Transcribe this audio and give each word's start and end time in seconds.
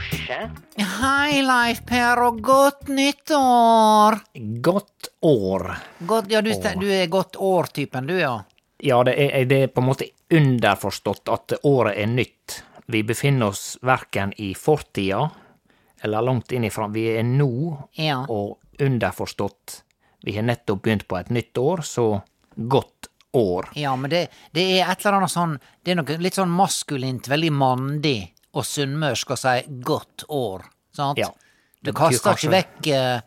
drosje? 0.00 0.50
Hei, 1.00 1.42
Leif 1.42 1.82
Per, 1.86 2.20
og 2.24 2.40
godt 2.44 2.88
nyttår! 2.88 4.18
Godt 4.62 5.08
år. 5.22 5.66
Godt, 6.06 6.30
ja, 6.32 6.40
du, 6.40 6.50
du 6.80 6.86
er 6.92 7.06
godt 7.12 7.36
år-typen, 7.36 8.06
du, 8.08 8.16
ja. 8.18 8.38
Ja, 8.80 9.02
det 9.04 9.14
er, 9.20 9.44
det 9.44 9.58
er 9.66 9.68
på 9.74 9.82
en 9.82 9.90
måte 9.90 10.08
underforstått 10.32 11.28
at 11.28 11.58
året 11.68 11.98
er 12.00 12.08
nytt. 12.08 12.62
Vi 12.90 13.02
befinner 13.06 13.50
oss 13.52 13.76
verken 13.86 14.32
i 14.40 14.54
fortida 14.56 15.26
eller 16.02 16.24
langt 16.24 16.52
inn 16.56 16.64
i 16.64 16.70
fram. 16.72 16.92
Vi 16.96 17.04
er 17.18 17.22
nå, 17.28 17.50
Ja. 18.00 18.22
og 18.28 18.58
underforstått 18.80 19.82
Vi 20.24 20.34
har 20.36 20.42
nettopp 20.44 20.82
begynt 20.84 21.06
på 21.08 21.16
et 21.16 21.30
nytt 21.32 21.56
år, 21.58 21.80
så 21.80 22.20
godt 22.56 23.06
år. 23.32 23.70
Ja, 23.74 23.94
men 23.96 24.10
det, 24.12 24.26
det 24.52 24.64
er 24.80 24.90
et 24.92 25.00
eller 25.04 25.16
annet 25.20 25.32
sånn 25.32 25.54
Det 25.82 25.92
er 25.92 25.96
noe 25.96 26.16
litt 26.20 26.36
sånn 26.36 26.50
maskulint, 26.52 27.28
veldig 27.30 27.52
mandig 27.56 28.18
og 28.54 28.64
sunnmørsk 28.64 29.30
å 29.30 29.36
si 29.38 29.62
'godt 29.82 30.24
år', 30.28 30.64
sant? 30.92 31.18
Ja, 31.18 31.30
Du 31.82 31.92
kaster 31.92 32.34
ikke 32.36 32.50
vekk 32.50 32.86
eh, 32.92 33.20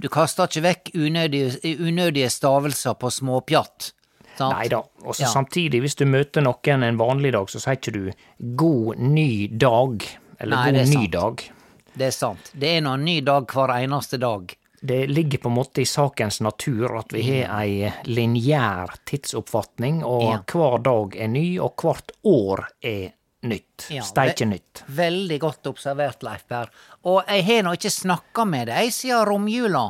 Du 0.00 0.08
kaster 0.08 0.48
ikke 0.48 0.62
vekk 0.62 0.90
unødige, 0.94 1.76
unødige 1.78 2.30
stavelser 2.30 2.94
på 2.98 3.10
småpjatt? 3.10 3.92
Nei 4.40 4.66
da. 4.68 4.80
Og 5.04 5.14
Ja. 5.18 5.26
samtidig, 5.30 5.80
hvis 5.80 5.94
du 5.94 6.04
møter 6.04 6.42
noen 6.42 6.82
en 6.82 6.96
vanlig 6.98 7.32
dag, 7.32 7.46
så 7.46 7.60
sier 7.60 7.76
ikke 7.76 7.92
du 7.92 8.12
'god 8.56 8.98
ny 8.98 9.46
dag', 9.46 10.02
eller 10.40 10.56
Nei, 10.56 10.72
'god 10.72 10.88
ny 10.88 11.06
dag'. 11.06 11.50
Det 11.96 12.06
er 12.06 12.10
sant. 12.10 12.50
Det 12.58 12.76
er 12.76 12.80
nå 12.80 12.94
en 12.94 13.04
ny 13.04 13.20
dag 13.20 13.46
hver 13.46 13.68
eneste 13.70 14.18
dag. 14.18 14.56
Det 14.82 15.06
ligger 15.08 15.38
på 15.38 15.48
en 15.48 15.54
måte 15.54 15.80
i 15.80 15.84
sakens 15.84 16.40
natur 16.40 16.98
at 16.98 17.12
vi 17.12 17.22
har 17.22 17.62
ei 17.62 17.92
lineær 18.04 18.90
tidsoppfatning, 19.06 20.02
og 20.04 20.22
Ja. 20.22 20.38
hver 20.46 20.82
dag 20.82 21.16
er 21.16 21.28
ny, 21.28 21.58
og 21.58 21.76
hvert 21.76 22.10
år 22.24 22.66
er 22.82 23.12
nytt. 23.44 23.86
Ja, 23.94 24.02
Steike 24.06 24.46
nytt. 24.48 24.82
Veldig 24.86 25.38
godt 25.42 25.66
observert, 25.70 26.22
Leif 26.26 26.46
Berr. 26.50 26.70
Og 27.04 27.22
jeg 27.28 27.44
har 27.48 27.62
nå 27.66 27.74
ikke 27.78 27.92
snakka 27.92 28.44
med 28.48 28.68
deg 28.72 28.90
siden 28.94 29.24
romjula. 29.28 29.84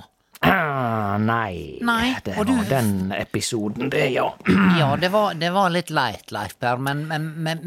Ah, 0.45 1.17
nei, 1.17 1.79
Nei, 1.81 2.17
det 2.25 2.35
var 2.37 2.45
du- 2.45 2.65
den 2.69 3.13
episoden, 3.17 3.89
det, 3.91 4.11
ja. 4.13 4.27
Ja, 4.79 4.91
det 5.01 5.09
var, 5.15 5.35
det 5.41 5.51
var 5.55 5.71
litt 5.73 5.89
leit, 5.95 6.31
Leif 6.35 6.59
Berr, 6.61 6.77
men 6.77 7.07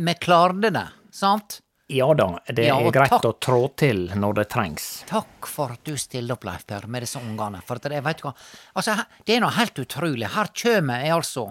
vi 0.06 0.14
klarte 0.14 0.70
det, 0.76 0.84
sant? 1.12 1.62
Ja 1.90 2.10
da, 2.14 2.26
det 2.52 2.66
Ja, 2.68 2.76
er 2.84 2.92
greit 2.92 3.10
takk. 3.10 3.24
å 3.26 3.32
trå 3.40 3.62
til 3.80 4.10
når 4.14 4.34
det 4.42 4.46
trengs. 4.52 4.88
Takk 5.08 5.48
for 5.48 5.72
at 5.72 5.84
du 5.88 5.96
stiller 5.98 6.36
opp, 6.36 6.44
Leif 6.44 6.66
Per, 6.68 6.86
med 6.92 7.02
disse 7.06 7.18
ungene. 7.18 7.62
For 7.66 7.80
at 7.80 7.88
jeg 7.90 8.04
vet 8.04 8.22
hva 8.26 8.34
Altså, 8.76 8.98
det 9.26 9.38
er 9.38 9.40
nå 9.46 9.50
helt 9.56 9.80
utrolig. 9.80 10.28
Her 10.36 10.52
kjem 10.54 10.92
jeg 10.92 11.14
altså, 11.16 11.46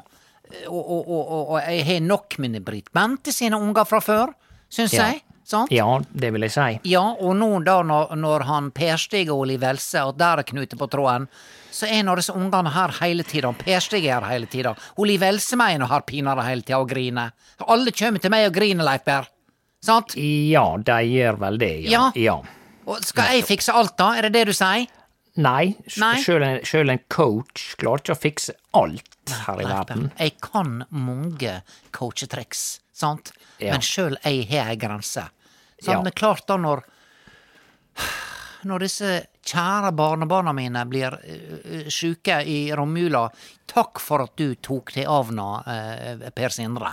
og, 0.69 0.83
og, 0.91 1.09
og, 1.09 1.51
og, 1.51 1.57
jeg 1.67 1.85
har 1.87 2.01
nok 2.05 2.39
med 2.43 2.61
Britt 2.65 2.93
Bente 2.95 3.33
sine 3.35 3.59
unger 3.59 3.85
fra 3.89 4.01
før, 4.01 4.35
syns 4.71 4.95
Ja. 4.97 5.11
jeg. 5.13 5.23
Sant? 5.47 5.71
Ja, 5.71 6.01
det 6.11 6.33
vil 6.35 6.43
jeg 6.43 6.51
si. 6.51 6.81
Ja, 6.91 7.05
og 7.23 7.37
nå 7.39 7.61
da 7.63 7.77
når, 7.87 8.17
når 8.19 8.45
han 8.49 8.71
Per 8.75 8.97
Stig 8.99 9.29
og 9.31 9.45
Oli 9.45 9.55
Velse 9.63 10.03
og 10.03 10.17
der 10.19 10.43
er 10.43 10.49
knute 10.49 10.75
på 10.75 10.89
tråden, 10.91 11.29
så 11.71 11.87
er 11.87 12.03
nå 12.03 12.17
disse 12.19 12.35
ungene 12.35 12.73
her 12.75 12.91
hele 12.99 13.23
tida. 13.23 13.53
Per 13.55 13.79
Stig 13.85 14.09
er 14.09 14.25
her 14.25 14.33
hele 14.33 14.51
tida. 14.51 14.73
Oli 14.99 15.15
Velse 15.23 15.55
mener 15.57 15.87
har 15.87 16.03
pinadø 16.03 16.43
hele 16.43 16.67
tida 16.67 16.81
og 16.83 16.91
griner. 16.91 17.31
Alle 17.63 17.95
kjem 17.95 18.19
til 18.19 18.35
meg 18.35 18.49
og 18.49 18.57
griner, 18.59 18.83
Leif. 18.91 19.07
Sant? 19.87 20.17
Ja, 20.19 20.67
de 20.83 20.99
gjør 21.13 21.39
vel 21.39 21.63
det, 21.63 21.73
ja. 21.87 22.11
Ja. 22.17 22.33
ja. 22.33 22.37
Og 22.87 23.07
skal 23.07 23.37
jeg 23.37 23.47
fikse 23.47 23.75
alt, 23.75 23.95
da? 23.99 24.17
Er 24.19 24.27
det 24.27 24.33
det 24.35 24.45
du 24.51 24.55
sier? 24.57 24.91
Nei, 25.37 25.75
Nei. 26.01 26.17
sjøl 26.23 26.91
en, 26.91 27.01
coach 27.13 27.75
klarer 27.81 28.01
ikke 28.01 28.15
å 28.15 28.21
fikse 28.21 28.55
alt 28.79 29.33
her 29.45 29.61
i 29.61 29.67
verden. 29.69 30.07
Jeg 30.17 30.37
kan 30.41 30.79
mange 30.89 31.59
coachetriks, 31.93 32.81
sant? 32.97 33.33
Ja. 33.61 33.75
Men 33.75 33.85
sjøl 33.85 34.17
jeg 34.25 34.47
har 34.51 34.73
ei 34.73 34.79
grense. 34.81 35.27
Sant? 35.77 35.91
Ja. 35.93 36.03
Men 36.03 36.15
klart 36.17 36.47
da 36.49 36.57
når 36.61 36.85
Når 38.67 38.83
disse 38.83 39.11
kjære 39.47 39.93
barnebarna 39.95 40.51
mine 40.57 40.81
blir 40.91 41.15
uh, 41.15 41.87
sjuke 41.93 42.41
i 42.43 42.73
romjula, 42.75 43.29
takk 43.71 44.01
for 44.03 44.25
at 44.25 44.33
du 44.41 44.57
tok 44.59 44.91
deg 44.97 45.07
av 45.07 45.31
nå, 45.35 45.47
eh, 45.71 46.25
Per 46.35 46.51
Sindre. 46.55 46.91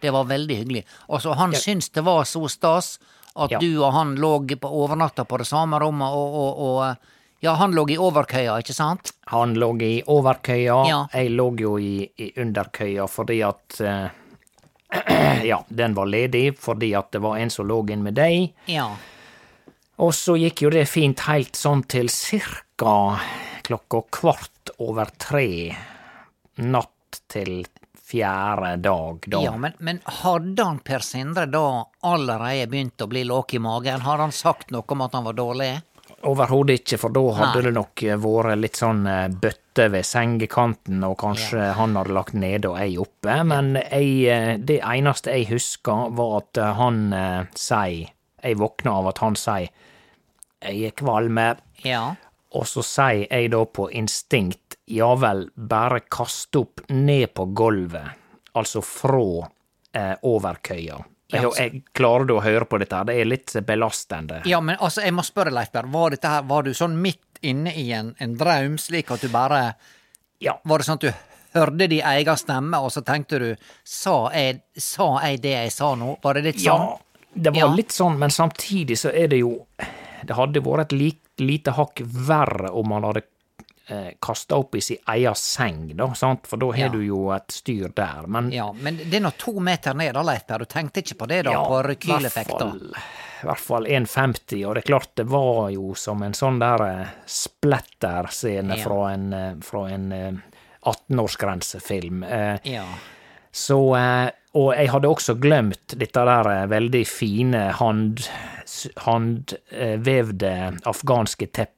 Det 0.00 0.12
var 0.14 0.24
veldig 0.30 0.56
hyggelig. 0.62 0.84
Altså, 1.12 1.34
han 1.36 1.52
syntes 1.52 1.90
det 1.92 2.04
var 2.06 2.24
så 2.24 2.46
stas 2.48 2.94
at 3.36 3.50
Ja. 3.52 3.58
du 3.60 3.82
og 3.82 3.92
han 3.92 4.14
lå 4.16 4.32
på 4.56 4.70
overnatta 4.80 5.26
på 5.28 5.38
det 5.38 5.46
samme 5.50 5.78
rommet, 5.78 6.08
og, 6.08 6.34
og, 6.40 6.62
og 6.64 6.78
eh, 6.88 6.96
Ja, 7.40 7.54
han 7.56 7.72
lå 7.72 7.86
i 7.88 7.96
overkøya, 7.96 8.58
ikke 8.60 8.74
sant? 8.76 9.12
Han 9.32 9.54
lå 9.56 9.70
i 9.82 9.92
overkøya, 10.06 10.78
Ja. 10.88 10.98
jeg 11.14 11.30
lå 11.32 11.46
jo 11.60 11.78
i, 11.80 12.04
i 12.20 12.32
underkøya 12.40 13.06
fordi 13.08 13.38
at 13.46 13.80
uh, 13.80 14.08
Ja, 15.50 15.62
den 15.68 15.94
var 15.94 16.06
ledig 16.10 16.58
fordi 16.58 16.92
at 16.98 17.10
det 17.14 17.22
var 17.24 17.38
en 17.38 17.50
som 17.50 17.66
lå 17.68 17.80
inn 17.90 18.02
med 18.04 18.14
deg. 18.18 18.52
Ja. 18.68 18.90
Og 20.00 20.12
så 20.16 20.36
gikk 20.40 20.62
jo 20.66 20.70
det 20.74 20.86
fint 20.88 21.20
helt 21.28 21.56
sånn 21.56 21.82
til 21.88 22.08
cirka 22.12 22.94
klokka 23.66 24.02
kvart 24.10 24.72
over 24.80 25.10
tre 25.20 25.76
natt 26.60 27.20
til 27.30 27.62
fjerde 28.10 28.72
dag, 28.82 29.24
da. 29.30 29.40
Ja, 29.44 29.52
men, 29.56 29.72
men 29.78 30.00
hadde 30.04 30.64
han 30.66 30.80
Per 30.82 31.04
Sindre 31.06 31.44
da 31.46 31.84
allerede 32.02 32.66
begynt 32.72 33.04
å 33.04 33.06
bli 33.06 33.22
låk 33.28 33.54
i 33.54 33.60
magen? 33.62 34.02
Har 34.02 34.18
han 34.18 34.32
sagt 34.34 34.72
noe 34.74 34.82
om 34.90 35.04
at 35.06 35.14
han 35.14 35.28
var 35.28 35.36
dårlig? 35.38 35.70
Overhodet 36.28 36.82
ikke, 36.82 36.98
for 37.00 37.12
da 37.16 37.22
hadde 37.38 37.60
Nei. 37.62 37.64
det 37.64 37.72
nok 37.78 38.02
vært 38.20 38.58
litt 38.60 38.76
sånn 38.76 39.06
eh, 39.08 39.28
bøtte 39.32 39.86
ved 39.94 40.04
sengekanten, 40.04 41.00
og 41.06 41.14
kanskje 41.22 41.70
han 41.78 41.96
hadde 41.96 42.12
lagt 42.12 42.34
nede 42.36 42.68
og 42.68 42.76
jeg 42.76 42.98
oppe. 43.00 43.36
Men 43.48 43.72
jeg, 43.78 44.10
eh, 44.28 44.50
det 44.60 44.82
eneste 44.84 45.32
jeg 45.32 45.48
husker, 45.54 46.10
var 46.18 46.34
at 46.42 46.60
eh, 46.60 46.74
han 46.80 47.04
eh, 47.16 47.44
sier 47.56 48.16
Jeg 48.40 48.56
våkna 48.56 48.92
av 48.96 49.06
at 49.10 49.18
han 49.20 49.34
sier 49.36 49.68
'jeg 50.64 50.84
er 50.86 50.92
kvalme', 50.96 51.58
Ja. 51.84 52.14
og 52.52 52.64
så 52.64 52.80
sier 52.82 53.26
jeg 53.30 53.50
da 53.50 53.64
på 53.64 53.90
instinkt 53.92 54.76
'ja 54.88 55.14
vel, 55.14 55.50
bare 55.56 56.00
kast 56.00 56.56
opp 56.56 56.80
ned 56.88 57.34
på 57.34 57.52
gulvet', 57.54 58.16
altså 58.54 58.80
fra 58.80 59.48
eh, 59.92 60.16
overkøya. 60.22 61.04
Jeg, 61.32 61.50
jeg 61.56 61.82
klarer 61.94 62.26
du 62.26 62.34
å 62.36 62.42
høre 62.44 62.64
på 62.66 62.78
dette, 62.82 62.96
her? 62.96 63.04
det 63.04 63.16
er 63.20 63.24
litt 63.28 63.52
belastende. 63.66 64.42
ja, 64.50 64.60
men 64.60 64.76
altså, 64.80 65.02
jeg 65.04 65.14
må 65.14 65.22
spørre, 65.26 65.50
Leif 65.54 65.70
Berr, 65.72 65.86
var 65.92 66.16
Var 66.48 66.62
du 66.62 66.72
sånn 66.74 66.96
midt 67.00 67.40
inne 67.42 67.72
i 67.74 67.90
en, 67.92 68.14
en 68.18 68.36
drøm, 68.36 68.78
slik 68.78 69.10
at 69.10 69.20
du 69.22 69.28
bare 69.32 69.74
Ja. 70.40 70.58
Var 70.64 70.78
det 70.78 70.86
sånn 70.86 70.98
at 71.00 71.06
du 71.06 71.12
hørte 71.54 71.86
din 71.88 72.04
egen 72.06 72.36
stemme, 72.36 72.78
og 72.78 72.90
så 72.92 73.02
tenkte 73.02 73.38
du 73.38 73.56
Sa 73.84 74.30
jeg, 74.34 74.60
sa 74.76 75.18
jeg 75.24 75.40
det 75.42 75.54
jeg 75.56 75.72
sa 75.72 75.94
nå? 75.94 76.18
Var 76.22 76.34
det 76.34 76.42
litt 76.44 76.60
sånn? 76.60 76.86
Ja, 76.86 76.98
det 77.34 77.50
var 77.54 77.60
Ja. 77.68 77.74
litt 77.74 77.92
sånn, 77.94 78.18
men 78.18 78.30
samtidig 78.30 78.98
så 78.98 79.12
er 79.14 79.28
det 79.28 79.38
jo 79.40 79.66
Det 80.26 80.36
hadde 80.36 80.60
vært 80.60 80.92
et 80.92 81.16
lite 81.40 81.72
hakk 81.72 82.02
verre 82.04 82.70
om 82.76 82.88
man 82.88 83.02
hadde 83.08 83.22
eh, 83.90 84.12
kasta 84.22 84.56
opp 84.56 84.74
i 84.74 84.80
sin 84.80 84.96
egen 85.08 85.34
seng, 85.34 85.96
da, 85.96 86.12
sant? 86.14 86.46
for 86.46 86.56
da 86.56 86.66
har 86.72 86.78
Ja. 86.86 86.88
du 86.88 87.00
jo 87.04 87.30
et 87.34 87.48
styr 87.52 87.88
der. 87.94 88.26
Men 88.26 88.50
Ja, 88.52 88.72
men 88.72 88.96
det 88.96 89.14
er 89.14 89.20
nå 89.20 89.32
to 89.36 89.58
meter 89.60 89.94
ned, 89.94 90.14
da, 90.14 90.22
Leif 90.22 90.46
Du 90.46 90.64
tenkte 90.64 91.02
ikke 91.02 91.18
på 91.18 91.26
det, 91.28 91.44
da? 91.44 91.52
ja, 91.52 91.64
på 91.68 91.82
rekyleffekter? 91.82 92.74
I 93.42 93.46
hvert 93.46 93.58
fall 93.60 93.86
1,50, 93.86 94.66
og 94.68 94.74
det 94.74 94.82
er 94.84 94.88
klart 94.92 95.14
det 95.16 95.24
var 95.26 95.70
jo 95.70 95.94
som 95.94 96.22
en 96.22 96.32
sånn 96.32 96.58
der 96.60 96.82
eh, 96.86 97.06
splatter-scene 97.26 98.76
Ja. 98.76 98.84
fra 98.84 99.12
en, 99.14 99.32
eh, 99.32 99.54
fra 99.62 99.86
en 99.88 100.12
eh, 100.12 100.32
18-årsgrensefilm. 100.84 102.22
Eh, 102.24 102.58
Ja. 102.72 102.84
Så, 103.52 103.94
eh, 103.96 104.30
og 104.58 104.72
jeg 104.74 104.90
hadde 104.90 105.10
også 105.10 105.36
glemt 105.38 105.92
dette 105.94 106.22
der 106.26 106.48
eh, 106.50 106.64
veldig 106.70 107.04
fine 107.06 107.68
hand, 107.78 108.24
handvevde 109.04 110.80
afghanske 110.90 111.46
teppet. 111.46 111.76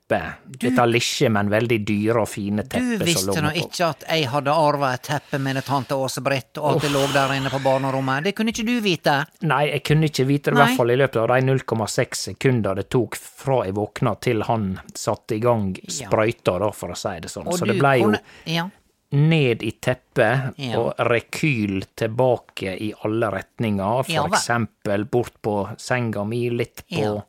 Dette 0.61 0.87
lille, 0.89 1.29
men 1.33 1.51
veldig 1.53 1.79
dyre 1.89 2.23
og 2.25 2.29
fine 2.29 2.65
teppet 2.65 2.99
Du 3.01 3.05
visste 3.09 3.45
nå 3.45 3.53
ikke 3.61 3.87
at 3.87 4.05
jeg 4.09 4.27
hadde 4.33 4.57
arva 4.57 4.91
et 4.97 5.05
teppe 5.07 5.41
med 5.41 5.61
en 5.61 5.67
tante 5.67 5.97
Åse-Britt, 5.97 6.61
og 6.61 6.75
at 6.79 6.87
det 6.87 6.93
lå 6.93 7.05
der 7.15 7.37
inne 7.37 7.53
på 7.53 7.61
barnerommet. 7.65 8.25
Det 8.29 8.35
kunne 8.37 8.53
ikke 8.53 8.67
du 8.69 8.75
vite. 8.85 9.19
Nei, 9.49 9.63
jeg 9.73 9.85
kunne 9.89 10.09
ikke 10.09 10.29
vite 10.29 10.51
det, 10.51 10.57
i 10.57 10.63
hvert 10.63 10.77
fall 10.81 10.93
i 10.93 11.01
løpet 11.01 11.23
av 11.23 11.33
de 11.33 11.41
0,6 11.53 12.27
sekunder 12.33 12.81
det 12.81 12.89
tok 12.93 13.17
fra 13.21 13.63
jeg 13.67 13.77
våkna 13.77 14.17
til 14.21 14.45
han 14.49 14.69
satte 14.95 15.37
i 15.37 15.43
gang 15.45 15.73
sprøyta, 15.89 16.59
da, 16.61 16.73
for 16.77 16.93
å 16.93 16.99
si 16.99 17.19
det 17.21 17.33
sånn. 17.33 17.49
Og 17.49 17.61
Så 17.61 17.69
du 17.69 17.75
det 17.75 17.81
blei 17.81 17.99
jo 18.01 18.13
Ja. 18.49 18.69
Ned 19.13 19.63
i 19.63 19.71
teppet 19.81 20.55
Ja. 20.57 20.79
og 20.81 20.95
rekyl 21.09 21.83
tilbake 21.97 22.73
i 22.81 22.93
alle 23.05 23.29
retninger. 23.31 24.03
For 24.05 24.13
Ja 24.13 24.25
eksempel 24.27 25.05
bort 25.05 25.35
på 25.43 25.57
senga 25.79 26.25
mi, 26.25 26.49
litt 26.51 26.83
på 26.89 27.01
Ja. 27.03 27.23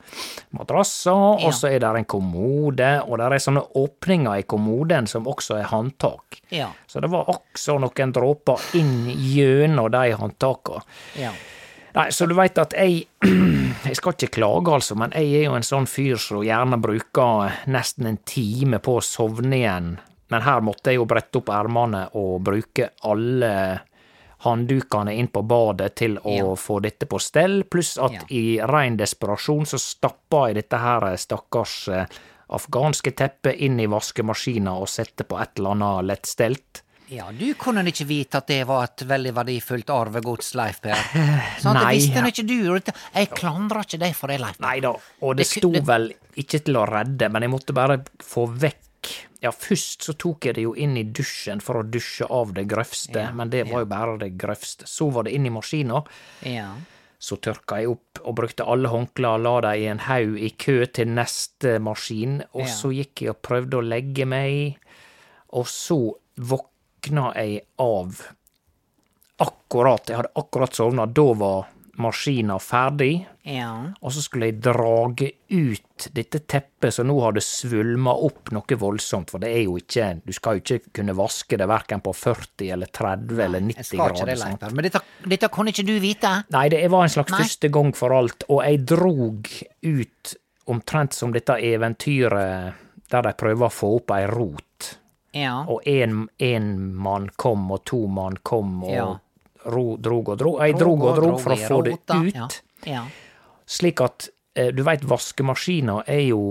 madrassa, 0.52 1.14
og 1.14 1.54
så 1.54 1.68
er 1.72 1.80
det 1.80 1.96
en 1.98 2.06
kommode, 2.06 3.04
og 3.08 3.18
det 3.18 3.26
er 3.32 3.44
sånne 3.44 3.66
åpninger 3.76 4.40
i 4.40 4.44
kommoden 4.44 5.08
som 5.08 5.26
også 5.26 5.60
er 5.60 5.64
håndtak. 5.72 6.42
Så 6.88 7.02
det 7.02 7.10
var 7.12 7.26
også 7.26 7.80
noen 7.80 8.14
dråper 8.14 8.60
inn 8.80 9.08
gjennom 9.10 9.92
de 9.92 10.12
håndtakene. 10.14 10.82
Ja. 11.20 11.32
Nei, 11.96 12.08
så 12.10 12.26
du 12.28 12.34
veit 12.34 12.58
at 12.58 12.74
jeg 12.74 13.06
Jeg 13.86 13.96
skal 13.98 14.14
ikke 14.14 14.32
klage, 14.40 14.72
altså, 14.72 14.96
men 14.96 15.12
jeg 15.12 15.34
er 15.36 15.44
jo 15.50 15.54
en 15.56 15.62
sånn 15.66 15.86
fyr 15.90 16.16
som 16.22 16.42
gjerne 16.46 16.78
bruker 16.82 17.52
nesten 17.68 18.06
en 18.08 18.18
time 18.26 18.80
på 18.80 18.98
å 19.00 19.04
sovne 19.04 19.58
igjen. 19.58 20.00
Men 20.30 20.42
her 20.42 20.62
måtte 20.62 20.92
jeg 20.92 20.96
jo 21.02 21.06
brette 21.06 21.38
opp 21.42 21.50
ermene 21.50 22.06
og 22.16 22.40
bruke 22.44 22.90
alle 23.04 23.82
handdukene 24.44 25.14
inn 25.16 25.28
på 25.32 25.42
badet 25.48 25.96
til 25.96 26.18
å 26.20 26.36
Ja. 26.38 26.56
få 26.60 26.82
dette 26.82 27.06
på 27.08 27.20
stell, 27.22 27.64
pluss 27.64 27.98
at 27.98 28.12
Ja. 28.12 28.22
i 28.30 28.58
ren 28.60 28.98
desperasjon 28.98 29.66
så 29.66 29.80
stappa 29.80 30.48
jeg 30.48 30.56
dette 30.56 30.78
her 30.80 31.02
stakkars 31.18 31.88
eh, 31.88 32.06
afghanske 32.50 33.12
teppet 33.16 33.56
inn 33.60 33.80
i 33.80 33.86
vaskemaskina 33.88 34.74
og 34.80 34.88
sette 34.90 35.24
på 35.24 35.40
et 35.42 35.58
eller 35.58 35.72
annet 35.72 36.06
lettstelt. 36.06 36.82
Ja, 37.10 37.26
du 37.32 37.54
kunne 37.54 37.84
ikke 37.86 38.06
vite 38.08 38.38
at 38.38 38.48
det 38.48 38.66
var 38.68 38.84
et 38.86 38.98
veldig 39.08 39.34
verdifullt 39.34 39.90
arvegods, 39.90 40.54
Leif 40.56 40.82
Per. 40.82 40.94
Sånn, 41.62 41.74
Nei. 41.76 42.00
det 42.00 42.00
visste 42.00 42.44
ikke 42.44 42.48
du. 42.48 42.94
Jeg 43.16 43.30
klandrer 43.30 43.84
ikke 43.86 44.00
deg 44.00 44.16
for 44.16 44.28
det, 44.28 44.40
Leif. 44.40 44.60
Nei 44.60 44.80
da, 44.80 44.94
og 45.22 45.36
det 45.38 45.46
Det 45.46 45.62
sto 45.62 45.70
vel 45.72 46.14
ikke 46.36 46.64
til 46.64 46.76
å 46.80 46.86
redde, 46.90 47.30
men 47.32 47.42
jeg 47.42 47.52
måtte 47.52 47.74
bare 47.74 48.00
få 48.20 48.48
vekk 48.50 48.80
Ja, 49.44 49.52
først 49.52 50.06
så 50.08 50.14
tok 50.16 50.46
jeg 50.48 50.56
det 50.56 50.64
jo 50.64 50.74
inn 50.80 50.96
i 50.98 51.04
dusjen 51.04 51.60
for 51.62 51.82
å 51.82 51.84
dusje 51.84 52.26
av 52.32 52.54
det 52.56 52.64
grøvste, 52.72 53.20
Ja, 53.20 53.32
men 53.36 53.50
det 53.52 53.66
var 53.72 53.84
jo 53.84 53.90
bare 53.92 54.18
det 54.22 54.38
grøvste. 54.40 54.88
Så 54.88 55.10
var 55.12 55.24
det 55.28 55.34
inn 55.36 55.46
i 55.46 55.52
maskina. 55.52 56.04
Ja. 56.48 56.70
Så 57.20 57.38
tørka 57.44 57.78
jeg 57.82 57.90
opp 57.92 58.20
og 58.24 58.36
brukte 58.36 58.64
alle 58.68 58.88
håndklær, 58.92 59.40
la 59.44 59.58
dem 59.62 59.82
i 59.82 59.86
en 59.92 60.00
haug 60.08 60.38
i 60.40 60.50
kø 60.60 60.86
til 60.92 61.08
neste 61.08 61.78
maskin, 61.84 62.42
og 62.54 62.62
Ja. 62.66 62.72
så 62.72 62.92
gikk 62.96 63.22
jeg 63.22 63.30
og 63.36 63.42
prøvde 63.42 63.80
å 63.80 63.84
legge 63.88 64.26
meg, 64.26 64.78
og 65.52 65.66
så 65.68 66.16
våkna 66.40 67.34
jeg 67.36 67.62
av 67.80 68.22
akkurat 69.40 70.08
Jeg 70.08 70.18
hadde 70.18 70.32
akkurat 70.40 70.74
sovna, 70.76 71.06
da 71.06 71.34
var 71.34 71.68
maskina 71.98 72.56
ferdig, 72.60 73.26
Ja. 73.44 73.94
og 74.02 74.12
så 74.12 74.22
skulle 74.24 74.46
jeg 74.48 74.62
drage 74.62 75.32
ut 75.52 76.08
dette 76.14 76.40
teppet 76.50 76.94
som 76.94 77.06
nå 77.08 77.20
hadde 77.22 77.42
svulma 77.44 78.14
opp 78.16 78.50
noe 78.52 78.78
voldsomt, 78.80 79.30
for 79.30 79.38
det 79.44 79.50
er 79.54 79.64
jo 79.66 79.76
ikke 79.78 80.22
Du 80.26 80.32
skal 80.34 80.58
jo 80.58 80.62
ikke 80.78 80.94
kunne 80.94 81.14
vaske 81.14 81.58
det 81.58 81.68
verken 81.68 82.02
på 82.02 82.14
40 82.16 82.72
eller 82.74 82.88
30 82.88 83.40
eller 83.44 83.60
90 83.62 83.76
Jeg 83.78 83.86
skal 83.86 84.00
ikke 84.00 84.16
grader. 84.16 84.26
det, 84.26 84.38
sant? 84.40 84.74
Men 84.74 84.84
dette, 84.84 85.02
dette 85.28 85.50
kunne 85.50 85.70
ikke 85.70 85.86
du 85.86 86.00
vite. 86.00 86.44
Nei, 86.50 86.70
det 86.70 86.90
var 86.90 87.04
en 87.04 87.10
slags 87.10 87.32
Nei. 87.32 87.40
første 87.44 87.70
gang 87.72 87.94
for 87.96 88.12
alt, 88.14 88.44
og 88.50 88.64
jeg 88.64 88.86
drog 88.86 89.48
ut 89.84 90.36
omtrent 90.68 91.14
som 91.14 91.32
dette 91.34 91.54
eventyret 91.62 92.74
der 93.12 93.22
de 93.22 93.34
prøver 93.38 93.68
å 93.68 93.72
få 93.72 93.96
opp 94.00 94.12
ei 94.16 94.26
rot, 94.26 94.98
Ja. 95.34 95.64
og 95.68 95.82
én 95.86 96.94
mann 96.94 97.30
kom, 97.38 97.72
og 97.72 97.86
to 97.86 98.08
mann 98.08 98.38
kom, 98.44 98.84
og 98.84 98.92
Ja. 98.92 99.18
Ro, 99.66 99.86
drog 99.98 100.34
og 100.34 100.38
drog. 100.40 100.60
Jeg 100.64 100.78
drog 100.80 101.08
og 101.08 101.16
drog 101.22 101.40
for 101.42 101.56
å 101.56 101.60
få 101.62 101.82
det 101.88 101.98
ut, 101.98 102.60
slik 103.66 104.04
at 104.04 104.28
eh, 104.56 104.74
du 104.76 104.84
veit, 104.84 105.06
vaskemaskina 105.08 106.02
er 106.10 106.24
jo 106.28 106.44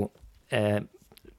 eh, 0.52 0.80